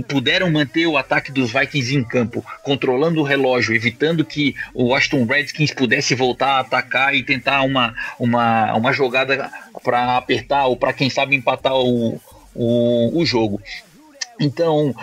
[0.08, 5.26] puderam manter o ataque dos Vikings em campo, controlando o relógio, evitando que o Washington
[5.26, 9.50] Redskins pudesse voltar a atacar e tentar uma, uma, uma jogada
[9.84, 12.20] para apertar ou para quem sabe empatar o,
[12.56, 13.62] o, o jogo.
[14.40, 14.96] Então,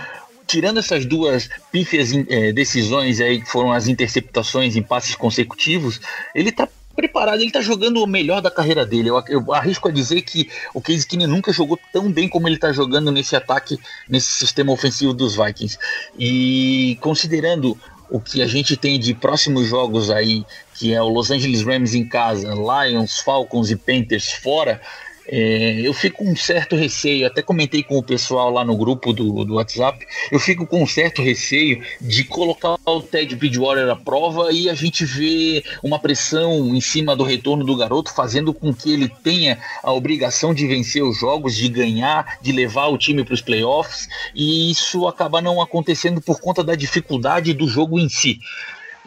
[0.46, 6.00] tirando essas duas pífias é, decisões aí, que foram as interceptações em passes consecutivos,
[6.34, 9.10] ele está preparado, ele está jogando o melhor da carreira dele.
[9.10, 12.56] Eu, eu, arrisco a dizer que o Case Keenum nunca jogou tão bem como ele
[12.56, 15.78] está jogando nesse ataque, nesse sistema ofensivo dos Vikings.
[16.18, 17.78] E considerando
[18.10, 21.94] o que a gente tem de próximos jogos aí, que é o Los Angeles Rams
[21.94, 24.80] em casa, Lions, Falcons e Panthers fora,
[25.32, 29.12] é, eu fico com um certo receio, até comentei com o pessoal lá no grupo
[29.12, 33.94] do, do WhatsApp, eu fico com um certo receio de colocar o Ted Bridgewater à
[33.94, 38.74] prova e a gente ver uma pressão em cima do retorno do garoto, fazendo com
[38.74, 43.24] que ele tenha a obrigação de vencer os jogos, de ganhar, de levar o time
[43.24, 48.08] para os playoffs, e isso acaba não acontecendo por conta da dificuldade do jogo em
[48.08, 48.40] si.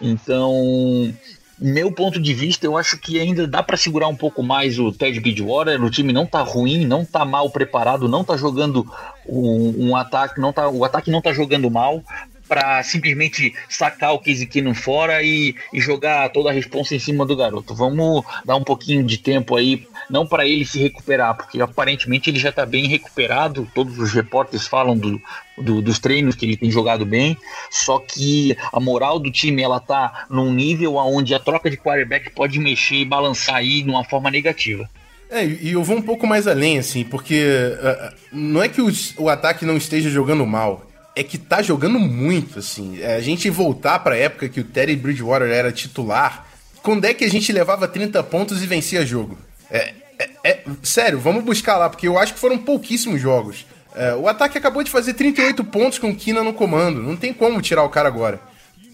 [0.01, 1.13] Então,
[1.59, 4.91] meu ponto de vista, eu acho que ainda dá para segurar um pouco mais o
[4.91, 5.81] Ted Bridgewater.
[5.83, 8.85] O time não tá ruim, não tá mal preparado, não tá jogando
[9.27, 12.03] um, um ataque, não tá, o ataque não tá jogando mal
[12.47, 17.25] para simplesmente sacar o Casey Keenum fora e, e, jogar toda a responsa em cima
[17.25, 17.73] do garoto.
[17.73, 22.39] Vamos dar um pouquinho de tempo aí, não para ele se recuperar, porque aparentemente ele
[22.39, 23.67] já está bem recuperado.
[23.73, 25.21] Todos os repórteres falam do,
[25.57, 27.37] do, dos treinos que ele tem jogado bem,
[27.69, 32.31] só que a moral do time ela tá num nível onde a troca de quarterback
[32.31, 34.89] pode mexer e balançar aí de uma forma negativa.
[35.29, 38.81] É, e eu vou um pouco mais além, assim, porque uh, não é que
[39.17, 40.85] o ataque não esteja jogando mal,
[41.15, 42.99] é que tá jogando muito, assim.
[43.01, 46.47] É, a gente voltar pra época que o Terry Bridgewater era titular,
[46.81, 49.37] quando é que a gente levava 30 pontos e vencia jogo?
[49.71, 53.65] É, é, é, sério, vamos buscar lá, porque eu acho que foram pouquíssimos jogos.
[53.95, 57.01] É, o ataque acabou de fazer 38 pontos com o Kina no comando.
[57.01, 58.41] Não tem como tirar o cara agora.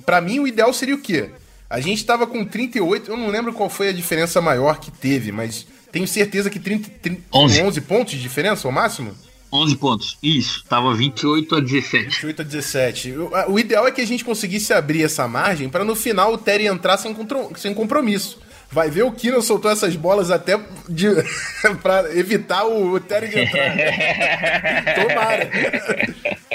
[0.05, 1.29] Para mim, o ideal seria o quê?
[1.69, 5.31] A gente tava com 38, eu não lembro qual foi a diferença maior que teve,
[5.31, 7.62] mas tenho certeza que 30, 30 11.
[7.62, 9.15] 11 pontos de diferença, o máximo?
[9.51, 10.17] 11 pontos.
[10.21, 12.05] Isso, tava 28 a 17.
[12.05, 13.12] 28 a 17.
[13.12, 16.38] O, o ideal é que a gente conseguisse abrir essa margem para no final o
[16.38, 17.15] Terry entrar sem,
[17.55, 18.39] sem compromisso.
[18.71, 21.08] Vai ver o Kino soltou essas bolas até de,
[21.82, 23.75] para evitar o, o Terry de entrar.
[24.95, 25.49] Tomara.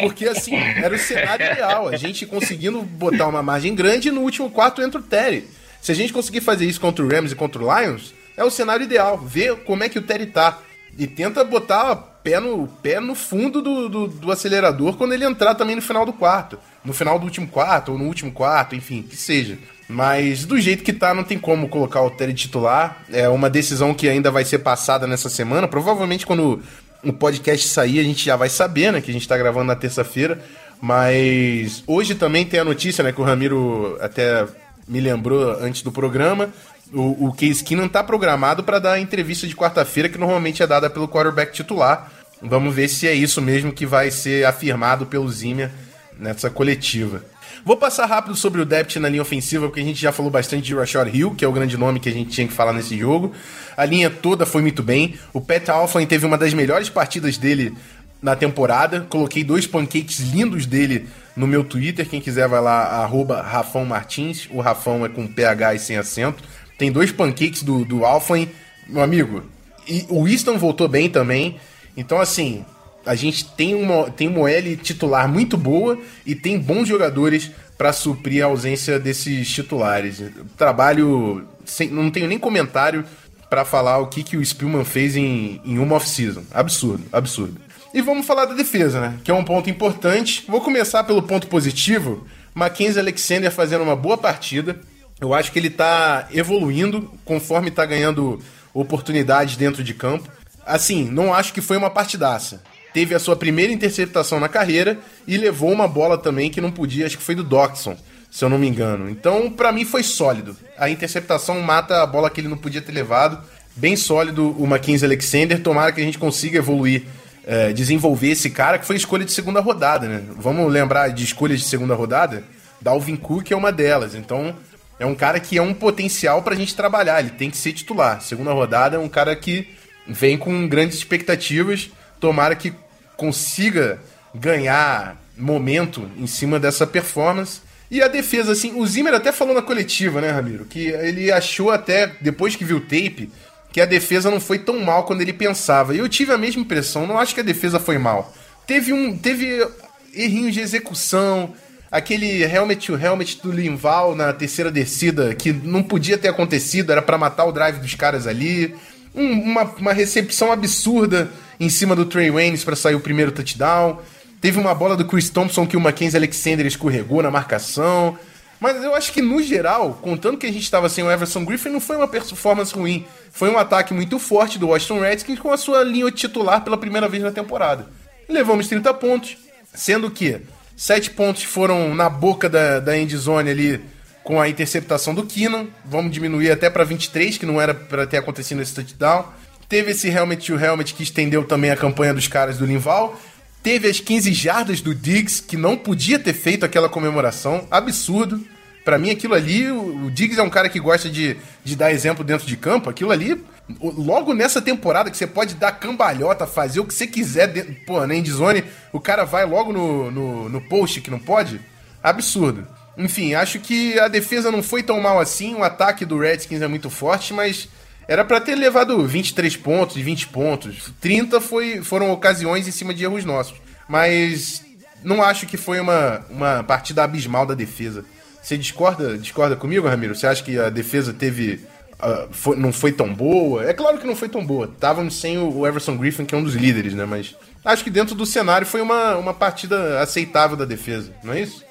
[0.00, 1.88] Porque assim, era o cenário ideal.
[1.88, 5.48] A gente conseguindo botar uma margem grande e no último quarto entra o Terry.
[5.82, 8.50] Se a gente conseguir fazer isso contra o Rams e contra o Lions, é o
[8.50, 9.18] cenário ideal.
[9.18, 10.58] Ver como é que o Terry tá.
[10.96, 15.54] E tenta botar pé no, pé no fundo do, do, do acelerador quando ele entrar
[15.56, 16.58] também no final do quarto.
[16.84, 19.58] No final do último quarto, ou no último quarto, enfim, que seja.
[19.88, 23.04] Mas do jeito que tá, não tem como colocar o Terry titular.
[23.12, 25.68] É uma decisão que ainda vai ser passada nessa semana.
[25.68, 26.62] Provavelmente quando
[27.02, 29.00] o podcast sair, a gente já vai saber, né?
[29.00, 30.40] Que a gente tá gravando na terça-feira.
[30.80, 33.12] Mas hoje também tem a notícia, né?
[33.12, 34.46] Que o Ramiro até
[34.88, 36.50] me lembrou antes do programa.
[36.92, 40.88] O, o Case tá programado para dar a entrevista de quarta-feira, que normalmente é dada
[40.88, 42.10] pelo quarterback titular.
[42.42, 45.70] Vamos ver se é isso mesmo que vai ser afirmado pelo Zimmer
[46.18, 47.24] nessa coletiva.
[47.64, 50.64] Vou passar rápido sobre o depth na linha ofensiva, porque a gente já falou bastante
[50.64, 52.98] de Rashard Hill, que é o grande nome que a gente tinha que falar nesse
[52.98, 53.32] jogo.
[53.74, 55.14] A linha toda foi muito bem.
[55.32, 57.74] O Pat Alfan teve uma das melhores partidas dele
[58.20, 59.06] na temporada.
[59.08, 62.06] Coloquei dois pancakes lindos dele no meu Twitter.
[62.06, 64.46] Quem quiser vai lá, arroba Rafão Martins.
[64.50, 66.44] O Rafão é com PH e sem acento.
[66.76, 68.46] Tem dois pancakes do, do Alfan.
[68.86, 69.42] Meu amigo,
[69.88, 71.56] e o Winston voltou bem também.
[71.96, 72.62] Então, assim,
[73.06, 77.92] a gente tem uma, tem uma OL titular muito boa e tem bons jogadores para
[77.92, 80.22] suprir a ausência desses titulares.
[80.56, 83.04] Trabalho, sem, não tenho nem comentário
[83.50, 86.44] para falar o que, que o Spielman fez em, em uma off-season.
[86.52, 87.60] Absurdo, absurdo.
[87.92, 89.18] E vamos falar da defesa, né?
[89.22, 90.44] Que é um ponto importante.
[90.48, 92.26] Vou começar pelo ponto positivo.
[92.52, 94.80] Mackenzie Alexander fazendo uma boa partida.
[95.20, 98.40] Eu acho que ele tá evoluindo conforme tá ganhando
[98.72, 100.28] oportunidades dentro de campo.
[100.66, 102.62] Assim, não acho que foi uma partidaça.
[102.94, 107.04] Teve a sua primeira interceptação na carreira e levou uma bola também que não podia,
[107.04, 107.96] acho que foi do Doxson,
[108.30, 109.10] se eu não me engano.
[109.10, 110.56] Então, pra mim foi sólido.
[110.78, 113.42] A interceptação mata a bola que ele não podia ter levado.
[113.74, 115.60] Bem sólido o Mackenzie Alexander.
[115.60, 117.02] Tomara que a gente consiga evoluir,
[117.44, 120.22] eh, desenvolver esse cara que foi escolha de segunda rodada, né?
[120.38, 122.44] Vamos lembrar de escolhas de segunda rodada?
[122.80, 124.14] Dalvin Cook é uma delas.
[124.14, 124.54] Então,
[125.00, 127.18] é um cara que é um potencial pra gente trabalhar.
[127.18, 128.20] Ele tem que ser titular.
[128.20, 129.66] Segunda rodada é um cara que
[130.06, 131.90] vem com grandes expectativas.
[132.20, 132.72] Tomara que
[133.16, 133.98] consiga
[134.34, 137.60] ganhar momento em cima dessa performance.
[137.90, 140.64] E a defesa, assim, o Zimmer até falou na coletiva, né, Ramiro?
[140.64, 143.30] Que ele achou até, depois que viu o tape,
[143.72, 145.94] que a defesa não foi tão mal quando ele pensava.
[145.94, 148.32] E eu tive a mesma impressão, não acho que a defesa foi mal.
[148.66, 149.16] Teve um.
[149.16, 149.66] Teve
[150.14, 151.54] errinhos de execução,
[151.90, 157.02] aquele helmet to helmet do Linval na terceira descida que não podia ter acontecido, era
[157.02, 158.74] para matar o drive dos caras ali.
[159.14, 164.00] Um- uma, uma recepção absurda em cima do Trey Waynes para sair o primeiro touchdown.
[164.40, 168.18] Teve uma bola do Chris Thompson que o Mackenzie Alexander escorregou na marcação.
[168.60, 171.70] Mas eu acho que, no geral, contando que a gente estava sem o Everson Griffin,
[171.70, 173.04] não foi uma performance ruim.
[173.30, 177.08] Foi um ataque muito forte do Washington Redskins com a sua linha titular pela primeira
[177.08, 177.88] vez na temporada.
[178.28, 179.36] Levamos 30 pontos,
[179.74, 180.40] sendo que
[180.76, 183.80] 7 pontos foram na boca da, da endzone ali
[184.22, 185.66] com a interceptação do Keenan.
[185.84, 189.26] Vamos diminuir até para 23, que não era para ter acontecido esse touchdown.
[189.68, 193.18] Teve esse helmet to helmet que estendeu também a campanha dos caras do Linval.
[193.62, 197.66] Teve as 15 jardas do Diggs, que não podia ter feito aquela comemoração.
[197.70, 198.44] Absurdo.
[198.84, 202.22] Pra mim, aquilo ali, o Diggs é um cara que gosta de, de dar exemplo
[202.22, 202.90] dentro de campo.
[202.90, 203.42] Aquilo ali,
[203.80, 208.06] logo nessa temporada que você pode dar cambalhota, fazer o que você quiser, dentro, pô,
[208.06, 211.58] na endzone, o cara vai logo no, no, no post que não pode.
[212.02, 212.68] Absurdo.
[212.98, 215.54] Enfim, acho que a defesa não foi tão mal assim.
[215.54, 217.66] O ataque do Redskins é muito forte, mas
[218.06, 220.92] era pra ter levado 23 pontos, 20 pontos.
[221.00, 223.54] 30 foi, foram ocasiões em cima de erros nossos.
[223.88, 224.64] Mas
[225.02, 228.04] não acho que foi uma, uma partida abismal da defesa.
[228.42, 230.14] Você discorda, discorda comigo, Ramiro?
[230.14, 231.60] Você acha que a defesa teve.
[231.98, 233.64] ah, foi- não foi tão boa?
[233.64, 234.66] É claro que não foi tão boa.
[234.66, 237.06] Estávamos sem o o Everson Griffin, que é um dos líderes, né?
[237.06, 241.40] Mas acho que dentro do cenário foi uma, uma partida aceitável da defesa, não é
[241.40, 241.63] isso?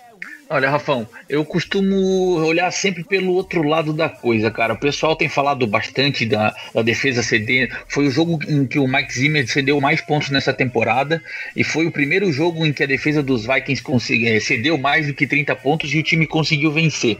[0.54, 4.76] Olha, Rafão, eu costumo olhar sempre pelo outro lado da coisa, cara.
[4.76, 7.76] O pessoal tem falado bastante da, da defesa ceder.
[7.88, 11.20] Foi o jogo em que o Mike Zimmer cedeu mais pontos nessa temporada
[11.56, 15.08] e foi o primeiro jogo em que a defesa dos Vikings consegui- eh, cedeu mais
[15.08, 17.18] do que 30 pontos e o time conseguiu vencer.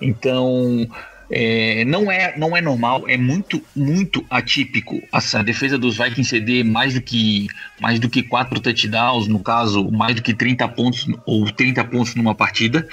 [0.00, 0.88] Então,
[1.32, 6.64] É, não, é, não é normal, é muito, muito atípico a defesa dos Vikings ceder
[6.64, 7.46] mais do que
[7.80, 12.14] mais do que quatro touchdowns, no caso, mais do que 30 pontos ou 30 pontos
[12.16, 12.86] numa partida.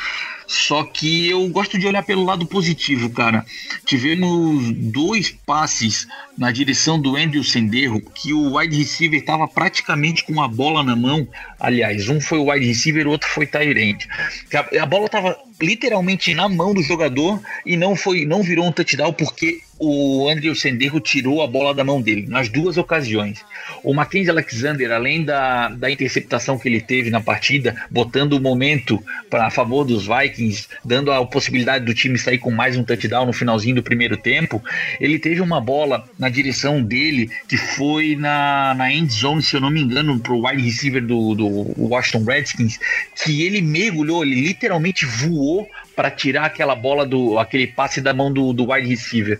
[0.47, 3.45] Só que eu gosto de olhar pelo lado positivo, cara.
[3.86, 6.07] Tivemos dois passes
[6.38, 10.95] na direção do Andrew Senderro que o wide receiver estava praticamente com a bola na
[10.95, 11.27] mão.
[11.60, 14.05] Aliás, um foi o wide receiver, o outro foi Tyrant.
[14.53, 18.71] A, a bola estava literalmente na mão do jogador e não foi, não virou um
[18.71, 23.43] touchdown porque o Andrew Senderro tirou a bola da mão dele, nas duas ocasiões.
[23.83, 29.03] O Mackenzie Alexander, além da, da interceptação que ele teve na partida, botando o momento
[29.29, 33.33] para favor dos Vikings, dando a possibilidade do time sair com mais um touchdown no
[33.33, 34.63] finalzinho do primeiro tempo,
[34.99, 39.61] ele teve uma bola na direção dele que foi na, na end zone, se eu
[39.61, 42.79] não me engano, para o wide receiver do, do Washington Redskins,
[43.23, 48.31] que ele mergulhou, ele literalmente voou para tirar aquela bola do aquele passe da mão
[48.31, 49.39] do, do wide receiver.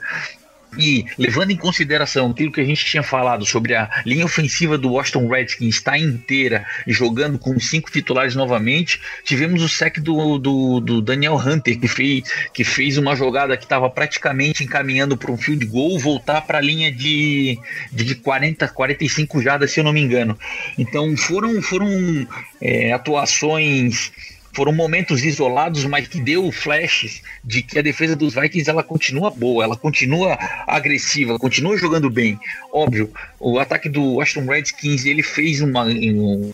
[0.78, 4.92] E levando em consideração aquilo que a gente tinha falado sobre a linha ofensiva do
[4.92, 10.80] Washington Redskins estar inteira e jogando com cinco titulares novamente, tivemos o sec do, do,
[10.80, 15.38] do, Daniel Hunter, que fez, que fez uma jogada que estava praticamente encaminhando para um
[15.38, 17.58] field goal, voltar para a linha de,
[17.92, 20.38] de 40, 45 jardas, se eu não me engano.
[20.78, 22.28] Então foram, foram
[22.62, 24.12] é, atuações
[24.58, 29.30] foram momentos isolados, mas que deu flashes de que a defesa dos Vikings ela continua
[29.30, 32.40] boa, ela continua agressiva, continua jogando bem.
[32.74, 36.52] Óbvio, o ataque do Washington Redskins ele fez uma, um,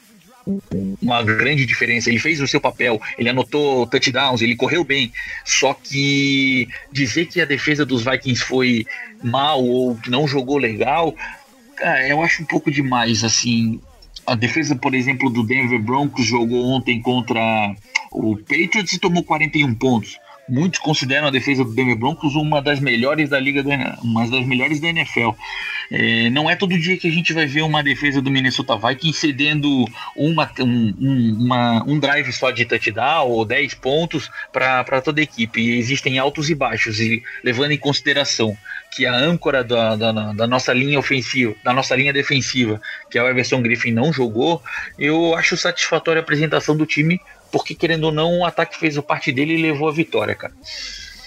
[1.01, 2.09] uma grande diferença.
[2.09, 5.09] Ele fez o seu papel, ele anotou touchdowns, ele correu bem.
[5.45, 8.85] Só que dizer que a defesa dos Vikings foi
[9.23, 11.15] mal ou que não jogou legal,
[11.77, 13.23] cara, eu acho um pouco demais.
[13.23, 13.79] Assim,
[14.25, 17.75] a defesa, por exemplo, do Denver Broncos jogou ontem contra
[18.11, 20.17] o Patriots e tomou 41 pontos.
[20.47, 23.63] Muitos consideram a defesa do Denver Broncos uma das melhores da liga,
[24.03, 25.29] uma das melhores da NFL.
[25.89, 29.19] É, não é todo dia que a gente vai ver uma defesa do Minnesota Vikings
[29.19, 35.23] cedendo uma, um, uma, um drive só de touchdown ou 10 pontos para toda a
[35.23, 35.61] equipe.
[35.61, 38.57] E existem altos e baixos, e levando em consideração
[38.95, 43.23] que a âncora da, da, da, nossa linha ofensiva, da nossa linha defensiva, que é
[43.23, 44.61] o Everson Griffin, não jogou,
[44.97, 47.19] eu acho satisfatória a apresentação do time
[47.53, 50.51] porque querendo ou não, o ataque fez o parte dele e levou a vitória, cara.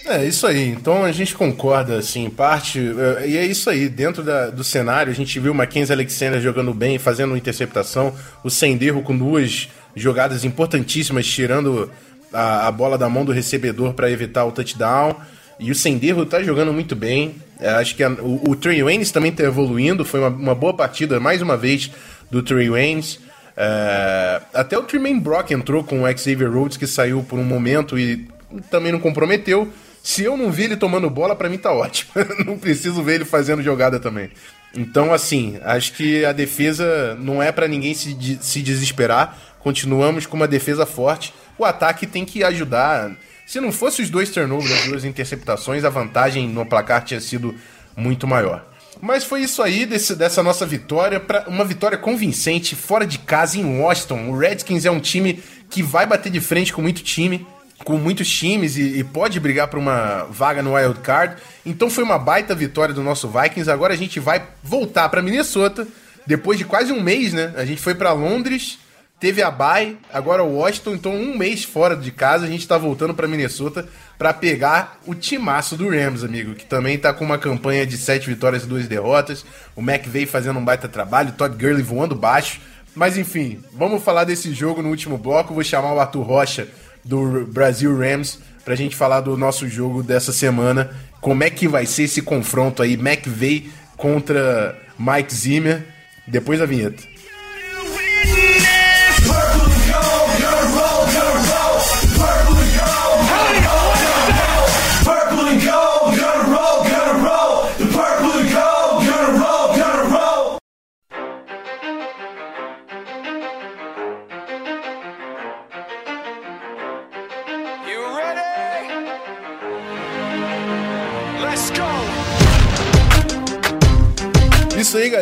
[0.04, 0.70] É, isso aí.
[0.70, 2.80] Então a gente concorda, assim, em parte.
[3.20, 3.88] É, e é isso aí.
[3.88, 8.12] Dentro da, do cenário, a gente viu o Mackenzie Alexander jogando bem, fazendo interceptação.
[8.42, 11.90] O Senderro com duas jogadas importantíssimas, tirando
[12.32, 15.14] a, a bola da mão do recebedor para evitar o touchdown.
[15.58, 17.36] E o Senderro tá jogando muito bem.
[17.60, 20.04] É, acho que a, o, o Trey Waynes também tá evoluindo.
[20.04, 21.90] Foi uma, uma boa partida, mais uma vez,
[22.30, 23.18] do Trey Waynes.
[23.56, 27.98] É, até o Tremaine Brock entrou com o Xavier Rhodes, que saiu por um momento
[27.98, 28.28] e
[28.70, 29.72] também não comprometeu.
[30.02, 32.12] Se eu não vi ele tomando bola, para mim tá ótimo.
[32.46, 34.30] não preciso ver ele fazendo jogada também.
[34.74, 39.36] Então, assim, acho que a defesa não é para ninguém se, de, se desesperar.
[39.58, 41.32] Continuamos com uma defesa forte.
[41.58, 43.10] O ataque tem que ajudar.
[43.46, 47.54] Se não fosse os dois turnovers, as duas interceptações, a vantagem no placar tinha sido
[47.96, 48.66] muito maior.
[49.00, 53.56] Mas foi isso aí desse, dessa nossa vitória, pra, uma vitória convincente fora de casa
[53.56, 54.30] em Washington.
[54.30, 57.46] O Redskins é um time que vai bater de frente com muito time,
[57.84, 61.36] com muitos times e, e pode brigar por uma vaga no wild card.
[61.64, 63.70] Então foi uma baita vitória do nosso Vikings.
[63.70, 65.86] Agora a gente vai voltar para Minnesota
[66.26, 67.54] depois de quase um mês, né?
[67.56, 68.78] A gente foi para Londres
[69.18, 72.76] Teve a bye, agora o Washington, então um mês fora de casa, a gente tá
[72.76, 77.38] voltando para Minnesota para pegar o timaço do Rams, amigo, que também tá com uma
[77.38, 79.44] campanha de sete vitórias e duas derrotas.
[79.74, 82.60] O McVay fazendo um baita trabalho, Todd Gurley voando baixo.
[82.94, 85.54] Mas enfim, vamos falar desse jogo no último bloco.
[85.54, 86.68] Vou chamar o Arthur Rocha
[87.02, 90.90] do Brasil Rams pra gente falar do nosso jogo dessa semana.
[91.22, 95.86] Como é que vai ser esse confronto aí, McVay contra Mike Zimmer,
[96.26, 97.15] depois da vinheta.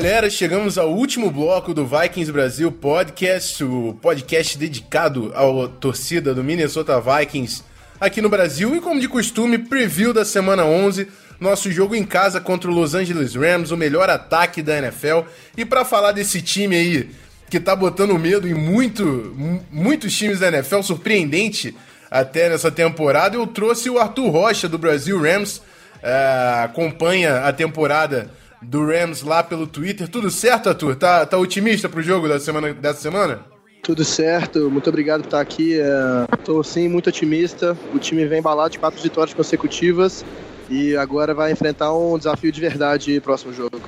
[0.05, 0.29] Galera.
[0.29, 7.01] Chegamos ao último bloco do Vikings Brasil Podcast, o podcast dedicado à torcida do Minnesota
[7.01, 7.63] Vikings
[7.99, 8.77] aqui no Brasil.
[8.77, 11.09] E como de costume, preview da semana 11,
[11.41, 15.21] nosso jogo em casa contra o Los Angeles Rams, o melhor ataque da NFL.
[15.57, 17.11] E para falar desse time aí
[17.49, 19.35] que tá botando medo em muito,
[19.71, 21.75] muitos times da NFL, surpreendente
[22.11, 25.63] até nessa temporada, eu trouxe o Arthur Rocha do Brasil Rams
[26.05, 28.31] é, acompanha a temporada
[28.67, 30.09] do Rams lá pelo Twitter.
[30.09, 30.97] Tudo certo, Arthur?
[30.97, 33.45] Tá, tá otimista pro jogo da semana, dessa semana?
[33.83, 35.77] Tudo certo, muito obrigado por estar aqui.
[36.39, 37.77] Estou é, sim muito otimista.
[37.93, 40.25] O time vem embalado de quatro vitórias consecutivas
[40.71, 43.81] e agora vai enfrentar um desafio de verdade próximo jogo.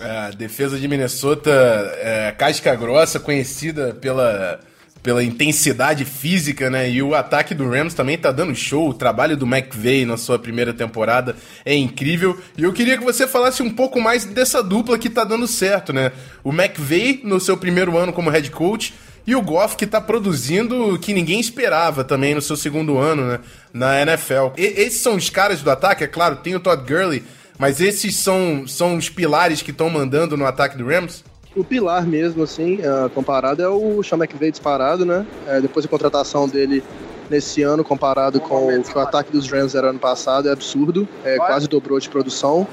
[0.00, 4.60] É, a defesa de Minnesota, é, casca grossa, conhecida pela,
[5.02, 6.90] pela intensidade física, né?
[6.90, 8.88] E o ataque do Rams também tá dando show.
[8.88, 12.38] O trabalho do McVay na sua primeira temporada é incrível.
[12.56, 15.92] E eu queria que você falasse um pouco mais dessa dupla que tá dando certo,
[15.92, 16.12] né?
[16.42, 18.94] O McVay no seu primeiro ano como head coach
[19.26, 23.26] e o Goff que tá produzindo o que ninguém esperava também no seu segundo ano,
[23.26, 23.40] né?
[23.72, 24.54] Na NFL.
[24.56, 27.22] E, esses são os caras do ataque, é claro, tem o Todd Gurley,
[27.58, 31.22] mas esses são, são os pilares que estão mandando no ataque do Rams?
[31.58, 32.78] O pilar mesmo, assim,
[33.12, 35.26] comparado, é o Sean McVay disparado, né?
[35.44, 36.84] É, depois da contratação dele
[37.28, 41.08] nesse ano, comparado com o que o ataque dos Rams era ano passado, é absurdo.
[41.24, 42.64] É, quase dobrou de produção.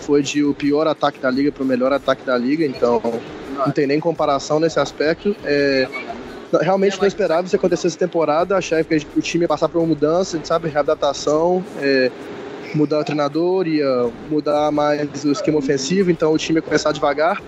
[0.00, 3.00] Foi de o pior ataque da liga para o melhor ataque da liga, então
[3.56, 5.36] não tem nem comparação nesse aspecto.
[5.44, 5.86] É,
[6.60, 9.86] realmente não esperava isso acontecer essa temporada, achava que o time ia passar por uma
[9.86, 12.10] mudança, sabe, readaptação, é,
[12.74, 17.40] mudar o treinador, ia mudar mais o esquema ofensivo, então o time ia começar devagar.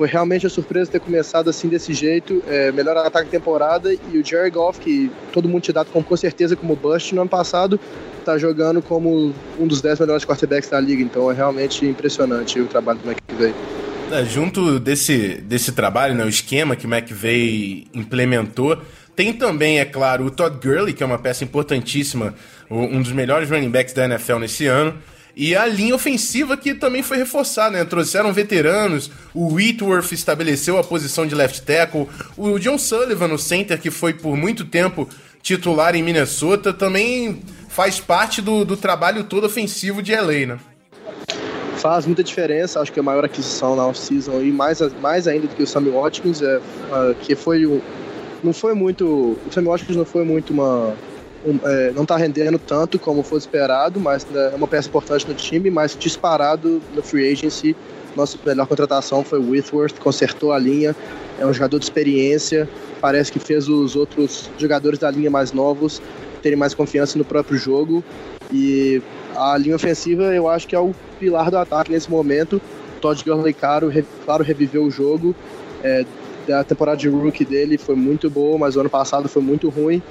[0.00, 4.16] Foi realmente a surpresa ter começado assim desse jeito, é, melhor ataque da temporada e
[4.16, 7.28] o Jerry Goff, que todo mundo tinha dado com, com certeza como bust no ano
[7.28, 7.78] passado,
[8.18, 12.64] está jogando como um dos 10 melhores quarterbacks da liga, então é realmente impressionante o
[12.64, 13.54] trabalho do McVay.
[14.10, 18.80] É, junto desse, desse trabalho, né, o esquema que o McVay implementou,
[19.14, 22.34] tem também, é claro, o Todd Gurley, que é uma peça importantíssima,
[22.70, 24.94] um dos melhores running backs da NFL nesse ano.
[25.36, 27.84] E a linha ofensiva que também foi reforçada, né?
[27.84, 33.80] Trouxeram veteranos, o Whitworth estabeleceu a posição de left tackle, o John Sullivan, o center,
[33.80, 35.08] que foi por muito tempo
[35.42, 40.58] titular em Minnesota, também faz parte do, do trabalho todo ofensivo de LA, né?
[41.80, 42.80] faz muita diferença.
[42.80, 45.90] Acho que a maior aquisição na off-season e mais, mais ainda do que o Sammy
[45.90, 47.80] Watkins, é, uh, que foi o.
[48.44, 49.04] Não foi muito.
[49.46, 50.94] O Sammy Watkins não foi muito uma.
[51.64, 55.70] É, não está rendendo tanto como foi esperado, mas é uma peça importante no time,
[55.70, 57.74] mas disparado no free agency.
[58.14, 60.94] Nossa melhor contratação foi o Whitworth, consertou a linha,
[61.38, 62.68] é um jogador de experiência,
[63.00, 66.02] parece que fez os outros jogadores da linha mais novos
[66.40, 68.02] terem mais confiança no próprio jogo.
[68.52, 69.00] E
[69.36, 72.60] a linha ofensiva eu acho que é o pilar do ataque nesse momento.
[73.00, 73.92] Todd Gurley, claro,
[74.24, 75.34] claro reviveu o jogo.
[75.82, 76.04] É,
[76.52, 80.02] a temporada de rookie dele foi muito boa, mas o ano passado foi muito ruim.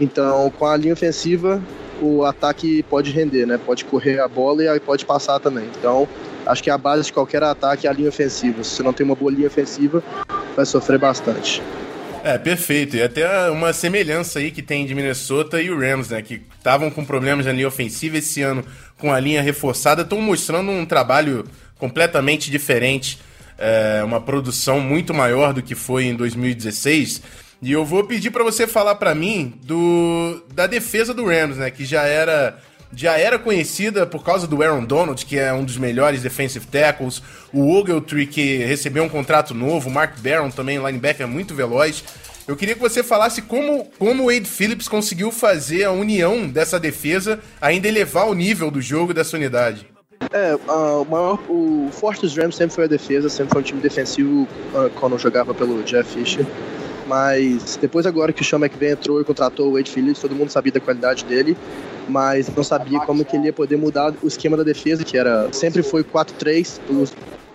[0.00, 1.62] Então, com a linha ofensiva,
[2.00, 3.58] o ataque pode render, né?
[3.58, 5.64] Pode correr a bola e pode passar também.
[5.78, 6.08] Então,
[6.44, 8.62] acho que a base de qualquer ataque é a linha ofensiva.
[8.62, 10.02] Se você não tem uma boa linha ofensiva,
[10.54, 11.62] vai sofrer bastante.
[12.22, 12.96] É, perfeito.
[12.96, 16.20] E até uma semelhança aí que tem de Minnesota e o Rams, né?
[16.20, 18.64] Que estavam com problemas na linha ofensiva esse ano
[18.98, 21.44] com a linha reforçada, estão mostrando um trabalho
[21.78, 23.18] completamente diferente,
[23.58, 27.22] é, uma produção muito maior do que foi em 2016.
[27.66, 31.68] E eu vou pedir para você falar para mim do da defesa do Rams, né?
[31.68, 32.56] Que já era
[32.94, 37.20] já era conhecida por causa do Aaron Donald, que é um dos melhores defensive tackles,
[37.52, 42.04] o Ogletree, que recebeu um contrato novo, o Mark Barron também, linebacker muito veloz.
[42.46, 46.78] Eu queria que você falasse como, como o Wade Phillips conseguiu fazer a união dessa
[46.78, 49.88] defesa, ainda elevar o nível do jogo dessa unidade.
[50.32, 53.64] É, uh, o, maior, o forte dos Rams sempre foi a defesa, sempre foi um
[53.64, 56.46] time defensivo uh, quando jogava pelo Jeff Fisher.
[57.06, 60.50] Mas depois agora que o Sean McVay entrou e contratou o Wade Phillips, todo mundo
[60.50, 61.56] sabia da qualidade dele,
[62.08, 65.48] mas não sabia como que ele ia poder mudar o esquema da defesa, que era
[65.52, 66.80] sempre foi 4-3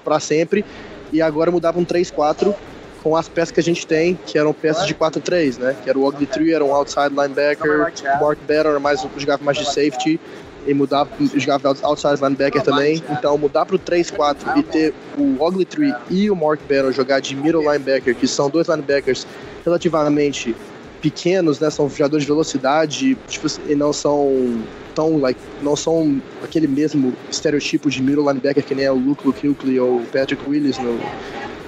[0.03, 0.63] para sempre,
[1.11, 2.55] e agora mudava um 3-4
[3.03, 5.75] com as peças que a gente tem, que eram peças de 4-3, né?
[5.83, 7.91] Que era o Ugly Tree, era um outside linebacker,
[8.21, 10.19] Mark Better mais, jogava mais de safety,
[10.65, 13.03] e mudar, jogava outside linebacker também.
[13.09, 17.19] Então mudar para o 3-4 e ter o Ugly Tree e o Mark Better jogar
[17.19, 19.25] de middle linebacker, que são dois linebackers
[19.63, 20.55] relativamente
[21.01, 21.69] pequenos, né?
[21.69, 24.61] São jogadores de velocidade, tipo, e não são
[24.93, 29.25] tão like, não são aquele mesmo estereotipo de middle linebacker que nem é o Luke
[29.25, 30.99] Luke ou o Patrick Willis no,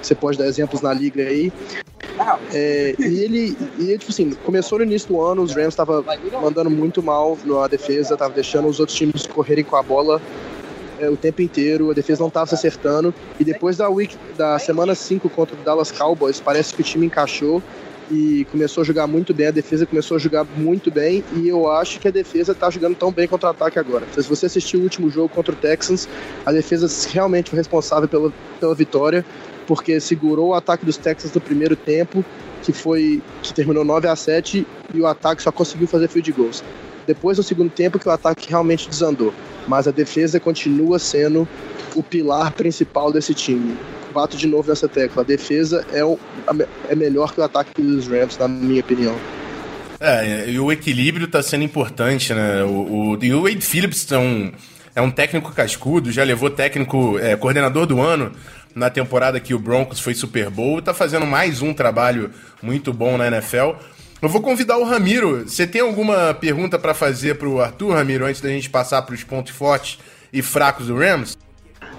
[0.02, 1.50] você pode dar exemplos na liga aí.
[2.52, 6.04] É, e ele, e, tipo assim, começou no início do ano, os Rams estavam
[6.40, 10.20] mandando muito mal na defesa, tava deixando os outros times correrem com a bola
[10.98, 13.14] é, o tempo inteiro, a defesa não estava se acertando.
[13.38, 17.06] E depois da week, da semana 5 contra o Dallas Cowboys, parece que o time
[17.06, 17.62] encaixou
[18.10, 21.70] e começou a jogar muito bem, a defesa começou a jogar muito bem e eu
[21.70, 24.06] acho que a defesa está jogando tão bem contra ataque agora.
[24.12, 26.06] Se você assistiu o último jogo contra o Texans,
[26.44, 29.24] a defesa realmente foi responsável pela, pela vitória
[29.66, 32.24] porque segurou o ataque dos Texans no primeiro tempo,
[32.62, 36.64] que foi que terminou 9 a 7 e o ataque só conseguiu fazer field goals.
[37.06, 39.32] Depois no segundo tempo que o ataque realmente desandou.
[39.66, 41.48] mas a defesa continua sendo
[41.94, 43.76] o pilar principal desse time.
[44.12, 45.22] Bato de novo nessa tecla.
[45.22, 46.18] A defesa é, o,
[46.88, 49.16] é melhor que o ataque dos Rams, na minha opinião.
[49.98, 52.62] É, e o equilíbrio está sendo importante, né?
[52.62, 54.52] O, o, e o Wade Phillips é um,
[54.94, 58.32] é um técnico cascudo, já levou técnico, é, coordenador do ano
[58.74, 62.30] na temporada que o Broncos foi Super Bowl, está fazendo mais um trabalho
[62.62, 63.72] muito bom na NFL.
[64.20, 65.44] Eu vou convidar o Ramiro.
[65.46, 69.14] Você tem alguma pergunta para fazer para o Arthur, Ramiro, antes da gente passar para
[69.14, 69.98] os pontos fortes
[70.32, 71.36] e fracos do Rams?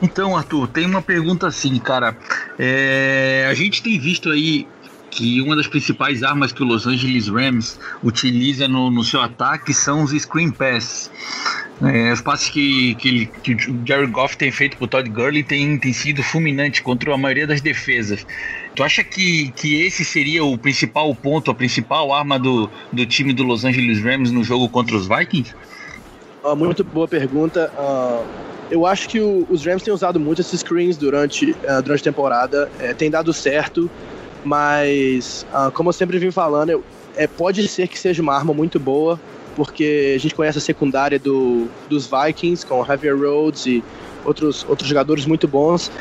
[0.02, 2.18] Então, Arthur, tem uma pergunta assim, cara.
[2.58, 4.68] É, a gente tem visto aí
[5.10, 9.74] que uma das principais armas que o Los Angeles Rams utiliza no, no seu ataque
[9.74, 11.10] são os screen passes.
[11.84, 15.78] É, os passes que, que, que, o Jerry Goff tem feito pro Todd Gurley tem,
[15.78, 18.26] tem sido fulminante contra a maioria das defesas.
[18.74, 23.34] Tu acha que, que esse seria o principal ponto, a principal arma do, do time
[23.34, 25.54] do Los Angeles Rams no jogo contra os Vikings?
[26.44, 27.70] Uh, muito boa pergunta.
[27.78, 28.26] Uh,
[28.72, 32.12] eu acho que o, os Rams têm usado muito esses screens durante, uh, durante a
[32.12, 33.92] temporada, é, tem dado certo,
[34.46, 36.84] mas como eu sempre vim falando, eu,
[37.18, 39.20] é, pode ser que seja uma arma muito boa,
[39.56, 43.84] porque a gente conhece a secundária do, dos Vikings, com Javier Rhodes e
[44.24, 45.91] outros, outros jogadores muito bons.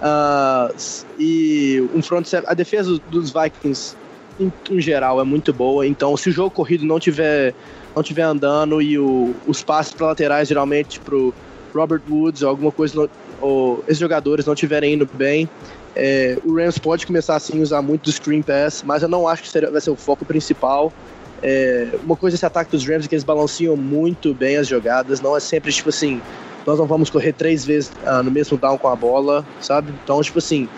[0.00, 0.74] Uh,
[1.18, 3.94] e um front a defesa dos Vikings
[4.38, 7.52] em, em, geral é muito boa, então se o jogo corrido não tiver
[7.94, 11.34] não tiver andando e o, os passes para laterais geralmente pro
[11.74, 13.10] Robert Woods ou alguma coisa
[13.42, 15.46] ou esses jogadores não estiverem indo bem,
[15.94, 19.26] é, o Rams pode começar assim a usar muito do screen pass, mas eu não
[19.26, 20.92] acho que seria, vai ser o foco principal.
[21.42, 25.20] É, uma coisa esse ataque dos Rams é que eles balanceam muito bem as jogadas,
[25.20, 26.20] não é sempre tipo assim,
[26.66, 29.92] nós não vamos correr três vezes ah, no mesmo down com a bola, sabe?
[30.04, 30.68] Então, tipo assim,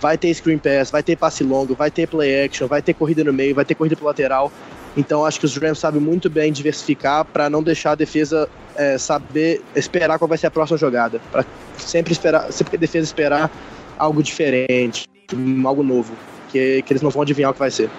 [0.00, 3.22] vai ter screen pass, vai ter passe longo, vai ter play action, vai ter corrida
[3.24, 4.52] no meio, vai ter corrida pro lateral.
[4.96, 8.98] Então, acho que os Rams sabem muito bem diversificar para não deixar a defesa é,
[8.98, 11.44] saber esperar qual vai ser a próxima jogada, para
[11.76, 13.50] sempre esperar, sempre que a defesa esperar
[13.96, 15.08] algo diferente,
[15.64, 16.14] algo novo,
[16.50, 17.90] que, que eles não vão adivinhar o que vai ser.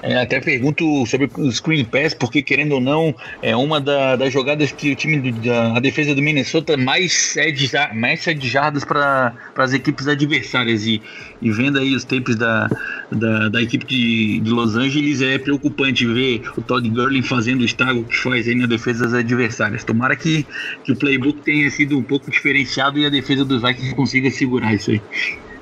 [0.00, 4.32] É, até pergunto sobre o screen pass, porque querendo ou não, é uma da, das
[4.32, 8.84] jogadas que o time do, da a defesa do Minnesota mais cede, mais cede jardas
[8.84, 10.86] para as equipes adversárias.
[10.86, 11.02] E,
[11.42, 12.68] e vendo aí os tapes da,
[13.10, 17.64] da, da equipe de, de, Los Angeles, é preocupante ver o Todd Gurley fazendo o
[17.64, 19.82] estrago que faz aí na defesa das adversárias.
[19.82, 20.46] Tomara que,
[20.84, 24.72] que o playbook tenha sido um pouco diferenciado e a defesa dos Vikings consiga segurar
[24.74, 25.02] isso aí.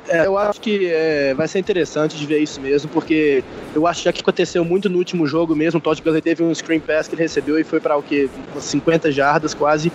[0.08, 3.42] É, eu acho que é, vai ser interessante de ver isso mesmo, porque
[3.74, 5.78] eu acho já que aconteceu muito no último jogo mesmo.
[5.78, 8.30] O Todd Gurley teve um screen pass que ele recebeu e foi para o que
[8.58, 9.92] 50 jardas quase.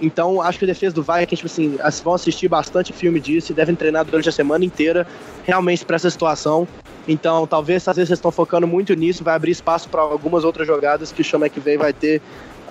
[0.00, 3.54] Então acho que a defesa do Vikings, tipo assim, vão assistir bastante filme disso e
[3.54, 5.06] devem treinar durante a semana inteira
[5.44, 6.66] realmente para essa situação.
[7.06, 10.66] Então talvez às vezes eles estão focando muito nisso, vai abrir espaço para algumas outras
[10.66, 12.22] jogadas que o Sean McVay vai ter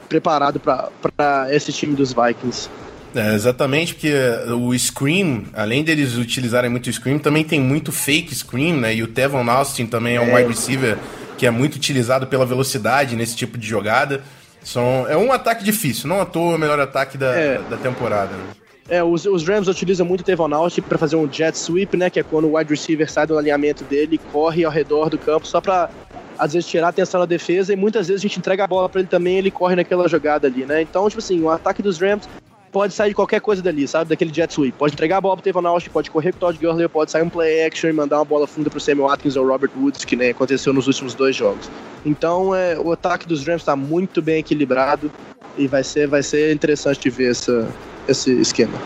[0.07, 2.69] preparado para esse time dos Vikings.
[3.15, 4.13] É, exatamente, porque
[4.51, 8.93] o Scream, além deles utilizarem muito Scream, também tem muito fake Scream, né?
[8.95, 10.35] E o Tevon Austin também é um é.
[10.35, 10.97] wide receiver
[11.37, 14.21] que é muito utilizado pela velocidade nesse tipo de jogada.
[14.63, 17.59] São, é um ataque difícil, não à toa o melhor ataque da, é.
[17.69, 18.31] da temporada.
[18.35, 18.43] Né?
[18.89, 22.09] É, os, os, Rams utilizam muito o Tevon Austin para fazer um jet sweep, né?
[22.09, 25.17] Que é quando o wide receiver sai do alinhamento dele e corre ao redor do
[25.17, 25.89] campo só para
[26.37, 28.87] às vezes tirar a atenção da defesa e muitas vezes a gente entrega a bola
[28.87, 30.81] para ele também ele corre naquela jogada ali, né?
[30.81, 32.27] Então, tipo assim, o ataque dos Rams
[32.71, 34.09] pode sair qualquer coisa dali, sabe?
[34.09, 34.77] Daquele jet sweep.
[34.77, 37.23] Pode entregar a bola pro Tevon Austin, pode correr com o Todd Gurley, pode sair
[37.23, 40.15] um play action e mandar uma bola funda pro Samuel Watkins ou Robert Woods, que
[40.15, 41.69] nem aconteceu nos últimos dois jogos.
[42.05, 45.11] Então, é, o ataque dos Rams está muito bem equilibrado
[45.57, 47.67] e vai ser, vai ser interessante de ver essa,
[48.07, 48.77] esse esquema.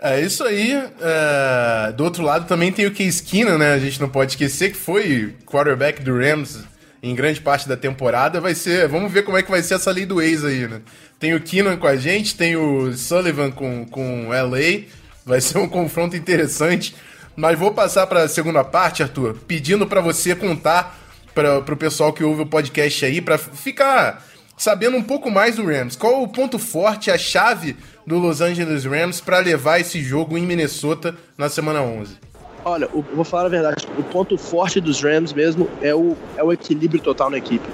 [0.00, 0.72] É isso aí.
[1.00, 3.72] É, do outro lado também tem o Case Keenum, né?
[3.72, 6.62] A gente não pode esquecer que foi quarterback do Rams
[7.04, 8.40] em grande parte da temporada.
[8.40, 8.88] Vai ser.
[8.88, 10.80] Vamos ver como é que vai ser essa lei do ex aí, né?
[11.20, 14.86] Tem o Keenan com a gente, tem o Sullivan com, com LA.
[15.24, 16.96] Vai ser um confronto interessante.
[17.36, 20.98] Mas vou passar para a segunda parte, Arthur, pedindo para você contar
[21.34, 24.24] para o pessoal que ouve o podcast aí, para ficar
[24.56, 25.96] sabendo um pouco mais do Rams.
[25.96, 27.76] Qual o ponto forte, a chave
[28.06, 32.23] do Los Angeles Rams para levar esse jogo em Minnesota na semana 11?
[32.64, 33.86] Olha, eu vou falar a verdade.
[33.98, 37.68] O ponto forte dos Rams mesmo é o, é o equilíbrio total na equipe.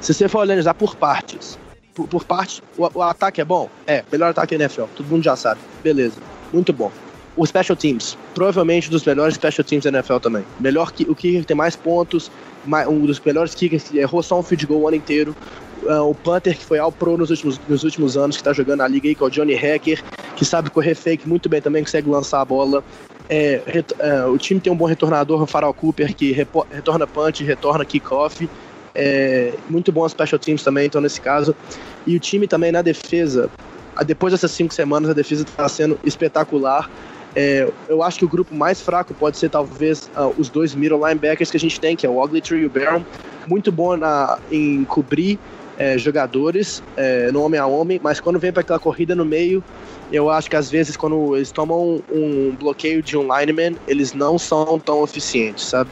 [0.00, 1.58] Se você for analisar por partes,
[1.94, 2.62] por, por parte.
[2.76, 3.68] O, o, ataque é bom?
[3.86, 4.84] É, melhor ataque da NFL.
[4.96, 5.60] Todo mundo já sabe.
[5.82, 6.20] Beleza.
[6.52, 6.90] Muito bom.
[7.36, 10.44] O Special Teams, provavelmente dos melhores Special Teams da NFL também.
[10.60, 12.30] Melhor que o kicker tem mais pontos,
[12.64, 15.34] mais, um dos melhores kickers que errou só um field goal o ano inteiro.
[15.82, 18.78] Uh, o Panther, que foi ao pro nos últimos, nos últimos anos, que tá jogando
[18.78, 20.02] na liga aí, que é o Johnny Hacker,
[20.36, 22.84] que sabe correr fake muito bem também, consegue lançar a bola.
[23.28, 23.60] É,
[23.98, 28.48] uh, o time tem um bom retornador, o Farrell Cooper, que retorna punch, retorna kickoff.
[28.94, 31.54] É, muito bom as special teams também, então nesse caso.
[32.06, 33.50] E o time também na defesa,
[34.06, 36.90] depois dessas cinco semanas a defesa está sendo espetacular.
[37.34, 40.98] É, eu acho que o grupo mais fraco pode ser talvez uh, os dois middle
[40.98, 43.02] linebackers que a gente tem, que é o Ogletree e o Barron.
[43.46, 45.38] Muito bom na, em cobrir
[45.82, 49.64] é, jogadores é, no homem a homem, mas quando vem para aquela corrida no meio,
[50.12, 54.38] eu acho que às vezes quando eles tomam um, bloqueio de um lineman, eles não
[54.38, 55.90] são tão eficientes, sabe?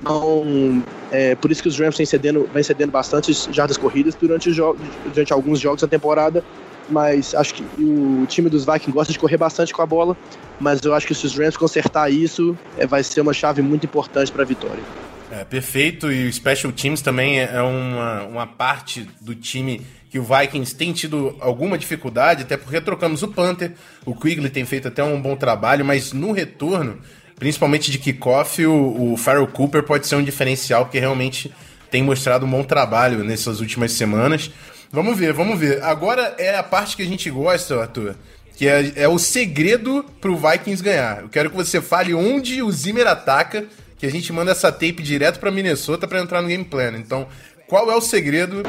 [0.00, 4.50] Então, é, por isso que os Rams vêm cedendo, vem cedendo bastante jardas corridas durante,
[4.50, 6.42] durante alguns jogos da temporada
[6.90, 10.16] mas acho que o time dos Vikings gosta de correr bastante com a bola,
[10.58, 13.84] mas eu acho que se os Rams consertar isso, é, vai ser uma chave muito
[13.84, 14.82] importante para a vitória.
[15.30, 20.22] É, perfeito, e o Special Teams também é uma, uma parte do time que o
[20.22, 23.72] Vikings tem tido alguma dificuldade, até porque trocamos o Panther,
[24.06, 26.98] o Quigley tem feito até um bom trabalho, mas no retorno,
[27.36, 31.52] principalmente de kickoff, o, o Farrell Cooper pode ser um diferencial, porque realmente
[31.90, 34.50] tem mostrado um bom trabalho nessas últimas semanas.
[34.90, 35.82] Vamos ver, vamos ver.
[35.82, 38.14] Agora é a parte que a gente gosta, Arthur,
[38.56, 41.22] que é, é o segredo pro Vikings ganhar.
[41.22, 43.66] Eu quero que você fale onde o Zimmer ataca,
[43.98, 46.92] que a gente manda essa tape direto para Minnesota para entrar no game plan.
[46.96, 47.26] Então,
[47.66, 48.62] qual é o segredo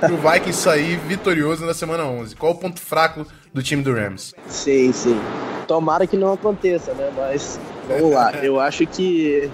[0.00, 2.34] pro Vikings sair vitorioso na semana 11?
[2.34, 4.34] Qual o ponto fraco do time do Rams?
[4.48, 5.20] Sim, sim.
[5.68, 7.12] Tomara que não aconteça, né?
[7.16, 8.32] Mas vamos lá.
[8.42, 9.48] Eu acho que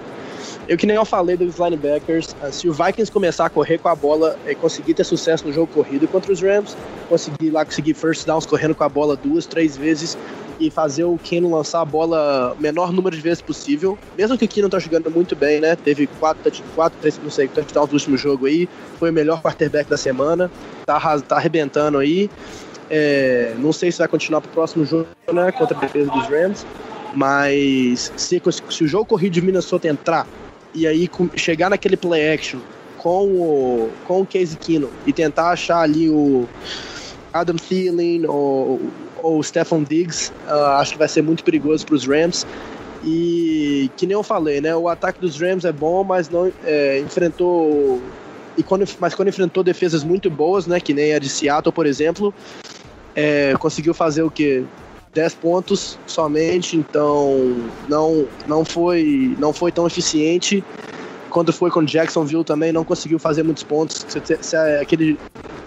[0.67, 3.87] eu que nem eu falei dos linebackers, ah, se o Vikings começar a correr com
[3.87, 6.75] a bola e conseguir ter sucesso no jogo corrido contra os Rams,
[7.07, 10.17] conseguir lá conseguir first downs correndo com a bola duas, três vezes
[10.59, 13.97] e fazer o Keno lançar a bola menor número de vezes possível.
[14.17, 15.75] Mesmo que o Keno tá jogando muito bem, né?
[15.75, 18.67] Teve quatro, quatro três, não sei, touchdowns no último jogo aí.
[18.99, 20.51] Foi o melhor quarterback da semana.
[20.85, 22.29] Tá, tá arrebentando aí.
[22.89, 25.51] É, não sei se vai continuar pro próximo jogo, né?
[25.51, 26.65] Contra a defesa dos Rams.
[27.13, 30.27] Mas se, se o jogo corrido de Minnesota entrar,
[30.73, 32.59] e aí chegar naquele play action
[32.97, 36.47] com o, com o Case Kino e tentar achar ali o
[37.33, 38.81] Adam Thielen ou,
[39.23, 42.45] ou o Stephon Diggs, uh, acho que vai ser muito perigoso para os Rams.
[43.03, 44.75] E que nem eu falei, né?
[44.75, 48.01] O ataque dos Rams é bom, mas não é, enfrentou.
[48.57, 50.79] E quando, mas quando enfrentou defesas muito boas, né?
[50.79, 52.33] Que nem a de Seattle, por exemplo,
[53.15, 54.65] é, conseguiu fazer o que?
[55.13, 57.55] 10 pontos somente, então
[57.89, 60.63] não, não, foi, não foi tão eficiente.
[61.31, 64.05] Quando foi com Jacksonville também não conseguiu fazer muitos pontos.
[64.07, 65.17] Se, se é aquele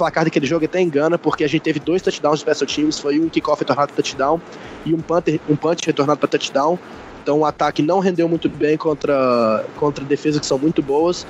[0.01, 3.21] placar daquele jogo até engana, porque a gente teve dois touchdowns de special teams, foi
[3.21, 4.41] um kickoff retornado para touchdown
[4.87, 6.79] e um punch, um punch retornado para touchdown.
[7.23, 11.27] Então o ataque não rendeu muito bem contra, contra defesas que são muito boas.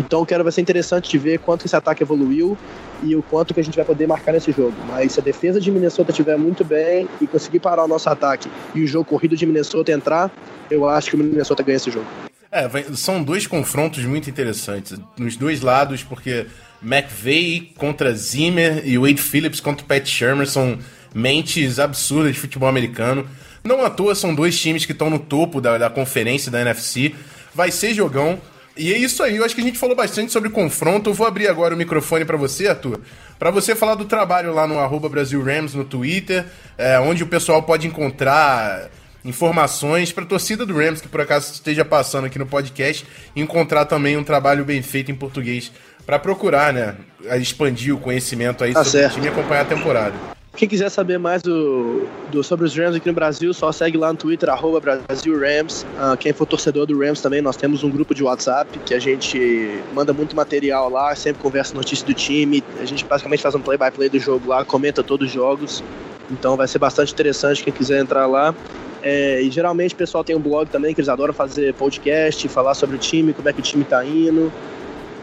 [0.00, 2.56] Então quero vai ser interessante de ver quanto esse ataque evoluiu
[3.02, 4.74] e o quanto que a gente vai poder marcar nesse jogo.
[4.88, 8.50] Mas se a defesa de Minnesota estiver muito bem e conseguir parar o nosso ataque
[8.74, 10.32] e o jogo corrido de Minnesota entrar,
[10.70, 12.06] eu acho que o Minnesota ganha esse jogo.
[12.50, 16.46] É, são dois confrontos muito interessantes nos dois lados, porque
[16.84, 20.78] McVeigh contra Zimmer e Wade Phillips contra Pat Shermer são
[21.14, 23.26] mentes absurdas de futebol americano.
[23.62, 27.14] Não à toa são dois times que estão no topo da, da conferência da NFC.
[27.54, 28.38] Vai ser jogão.
[28.76, 31.08] E é isso aí, eu acho que a gente falou bastante sobre confronto.
[31.08, 33.00] Eu vou abrir agora o microfone para você, Arthur,
[33.38, 36.44] para você falar do trabalho lá no arroba Brasil Rams no Twitter,
[36.76, 38.90] é, onde o pessoal pode encontrar
[39.24, 43.86] informações para a torcida do Rams que por acaso esteja passando aqui no podcast encontrar
[43.86, 45.72] também um trabalho bem feito em português
[46.06, 46.96] para procurar, né,
[47.40, 49.12] expandir o conhecimento aí tá sobre certo.
[49.12, 50.14] o time e acompanhar a temporada.
[50.56, 54.12] Quem quiser saber mais do, do, sobre os Rams aqui no Brasil, só segue lá
[54.12, 55.84] no Twitter, arroba Brasil Rams.
[55.98, 59.00] Uh, quem for torcedor do Rams também, nós temos um grupo de WhatsApp que a
[59.00, 62.62] gente manda muito material lá, sempre conversa notícias do time.
[62.80, 65.82] A gente basicamente faz um play-by-play -play do jogo lá, comenta todos os jogos.
[66.30, 68.54] Então vai ser bastante interessante quem quiser entrar lá.
[69.02, 72.74] É, e geralmente o pessoal tem um blog também que eles adoram fazer podcast, falar
[72.74, 74.52] sobre o time, como é que o time tá indo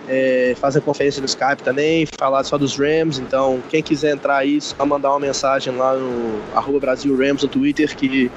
[0.07, 3.19] é, fazer conferência no Skype também, falar só dos Rams.
[3.19, 7.49] Então, quem quiser entrar aí, só mandar uma mensagem lá no arroba Brasil Rams no
[7.49, 8.31] Twitter que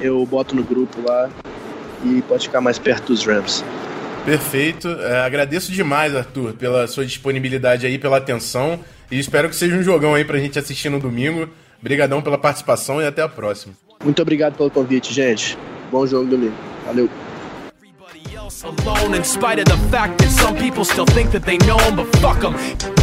[0.00, 1.28] eu boto no grupo lá
[2.04, 3.64] e pode ficar mais perto dos Rams.
[4.24, 4.88] Perfeito.
[4.88, 8.78] É, agradeço demais, Arthur, pela sua disponibilidade aí, pela atenção.
[9.10, 11.48] E espero que seja um jogão aí pra gente assistir no domingo.
[11.80, 13.74] Obrigadão pela participação e até a próxima.
[14.04, 15.56] Muito obrigado pelo convite, gente.
[15.90, 16.54] Bom jogo domingo.
[16.84, 17.08] Valeu.
[18.64, 21.96] Alone in spite of the fact that some people still think that they know him,
[21.96, 22.97] but fuck them.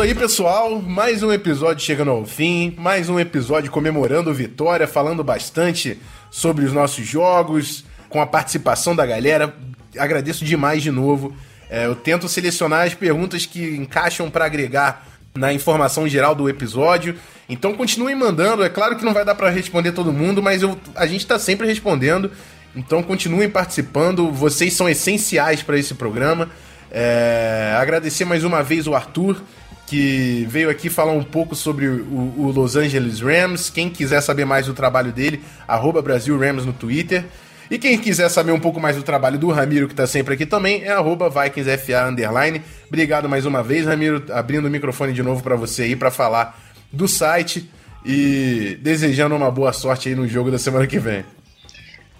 [0.00, 0.80] Isso aí, pessoal.
[0.80, 2.74] Mais um episódio chegando ao fim.
[2.78, 9.04] Mais um episódio comemorando vitória, falando bastante sobre os nossos jogos, com a participação da
[9.04, 9.54] galera.
[9.98, 11.36] Agradeço demais de novo.
[11.68, 17.16] É, eu tento selecionar as perguntas que encaixam para agregar na informação geral do episódio.
[17.46, 18.64] Então continuem mandando.
[18.64, 21.38] É claro que não vai dar para responder todo mundo, mas eu, a gente está
[21.38, 22.30] sempre respondendo.
[22.74, 24.32] Então continuem participando.
[24.32, 26.48] Vocês são essenciais para esse programa.
[26.90, 29.42] É, agradecer mais uma vez o Arthur,
[29.90, 33.68] que veio aqui falar um pouco sobre o, o Los Angeles Rams.
[33.68, 37.24] Quem quiser saber mais do trabalho dele, arroba Brasil Rams no Twitter.
[37.68, 40.46] E quem quiser saber um pouco mais do trabalho do Ramiro, que está sempre aqui
[40.46, 42.62] também, é arroba VikingsFA underline.
[42.86, 46.56] Obrigado mais uma vez, Ramiro, abrindo o microfone de novo para você aí para falar
[46.92, 47.68] do site
[48.06, 51.24] e desejando uma boa sorte aí no jogo da semana que vem.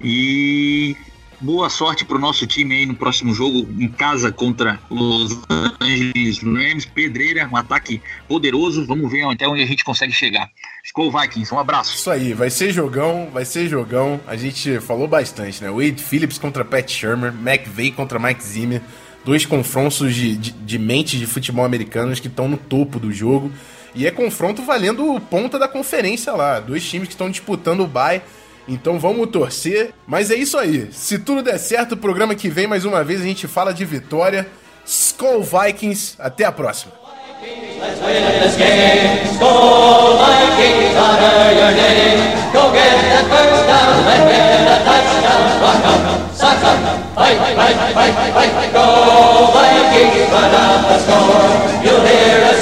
[0.00, 0.94] E
[1.40, 5.40] boa sorte pro nosso time aí no próximo jogo em casa contra os
[5.80, 6.84] Angeles Rams.
[6.84, 8.86] Pedreira, um ataque poderoso.
[8.86, 10.50] Vamos ver até onde a gente consegue chegar.
[10.86, 11.96] Ficou Vikings, um abraço.
[11.96, 14.20] Isso aí, vai ser jogão, vai ser jogão.
[14.24, 15.68] A gente falou bastante, né?
[15.68, 18.80] Wade Phillips contra Pat Shermer, McVeigh contra Mike Zimmer.
[19.24, 23.50] Dois confrontos de, de, de mentes de futebol americanos que estão no topo do jogo.
[23.96, 26.60] E é confronto valendo ponta da conferência lá.
[26.60, 28.22] Dois times que estão disputando o bye.
[28.68, 29.92] Então vamos torcer.
[30.06, 30.88] Mas é isso aí.
[30.92, 33.84] Se tudo der certo, o programa que vem, mais uma vez, a gente fala de
[33.84, 34.48] vitória.
[34.86, 36.14] Skull Vikings.
[36.20, 37.05] Até a próxima.
[37.46, 39.22] Let's win this game.
[39.38, 42.34] Skol Vikings, honor your name.
[42.50, 45.42] Go get that first down, let get a touchdown.
[45.62, 46.02] Rock 'em,
[46.34, 46.78] sock 'em,
[47.14, 48.72] fight, fight, fight, fight, fight.
[48.74, 48.86] Go
[49.54, 51.46] Vikings, run out the score.
[51.86, 52.55] You'll hear us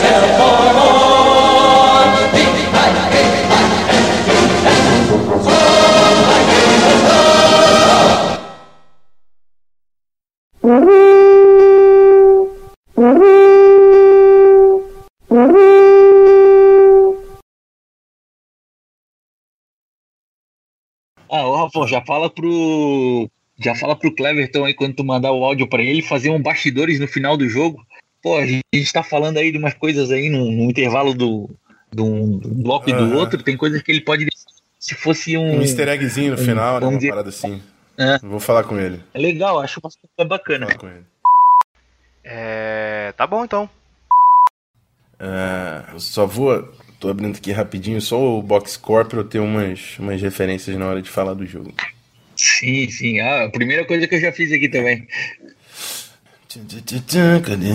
[21.35, 23.29] Ah, ô Rafa, já fala pro.
[23.59, 27.01] Já fala pro Cleverton aí quando tu mandar o áudio pra ele fazer um bastidores
[27.01, 27.85] no final do jogo.
[28.23, 31.51] Pô, a gente tá falando aí de umas coisas aí no, no intervalo do,
[31.93, 33.43] do um bloco e do outro.
[33.43, 34.29] Tem coisas que ele pode
[34.79, 35.57] se fosse um.
[35.57, 36.87] Um easter eggzinho no final, né?
[36.87, 37.61] Uma dizer- parada assim.
[37.99, 38.19] É.
[38.23, 39.03] Vou falar com ele.
[39.13, 40.67] É legal, acho bastante bacana.
[40.67, 41.05] Falar com ele.
[42.23, 43.13] É.
[43.17, 43.69] Tá bom então.
[45.19, 46.73] É, eu só vou.
[47.05, 50.87] Tô abrindo aqui rapidinho, só o box score pra eu ter umas, umas referências na
[50.87, 51.71] hora de falar do jogo.
[52.35, 53.21] Sim, sim.
[53.21, 55.07] Ah, a primeira coisa que eu já fiz aqui também.
[57.45, 57.69] Cadê?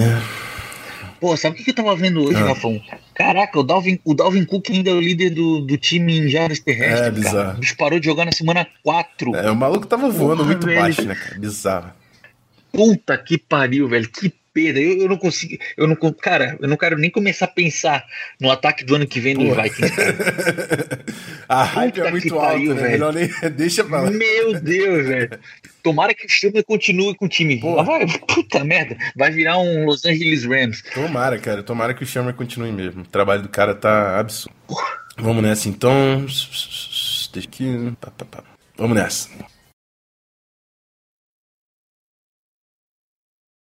[1.20, 2.48] Pô, sabe o que que eu tava vendo hoje, Ah.
[2.48, 2.82] Rafão?
[3.14, 6.58] Caraca, o Dalvin, o Dalvin Cook ainda é o líder do, do time em jardas
[6.60, 7.12] terrestres, É, cara.
[7.12, 7.58] bizarro.
[7.58, 9.36] O bicho parou de jogar na semana 4.
[9.36, 10.80] É, o maluco tava voando Porra, muito velho.
[10.80, 11.38] baixo, né, cara?
[11.38, 11.92] Bizarro.
[12.72, 14.10] Puta que pariu, velho.
[14.10, 14.80] Que pena.
[14.80, 15.58] Eu, eu não consigo.
[15.78, 18.06] Eu não, cara, eu não quero nem começar a pensar
[18.40, 19.64] no ataque do ano que vem dos Porra.
[19.64, 19.96] Vikings.
[21.50, 22.82] A hype é muito alta, pariu, né?
[22.82, 22.92] velho.
[22.92, 23.30] Melhor nem.
[23.52, 24.12] Deixa pra lá.
[24.12, 25.40] Meu Deus, velho.
[25.82, 27.60] Tomara que o Schumer continue com o time.
[27.60, 27.84] Porra.
[27.84, 28.98] Vai, puta merda.
[29.16, 30.84] Vai virar um Los Angeles Rams.
[30.94, 31.64] Tomara, cara.
[31.64, 33.02] Tomara que o Shermer continue mesmo.
[33.02, 34.56] O trabalho do cara tá absurdo.
[35.18, 36.26] Vamos nessa então.
[37.34, 37.94] Deixa aqui.
[38.78, 39.30] Vamos nessa.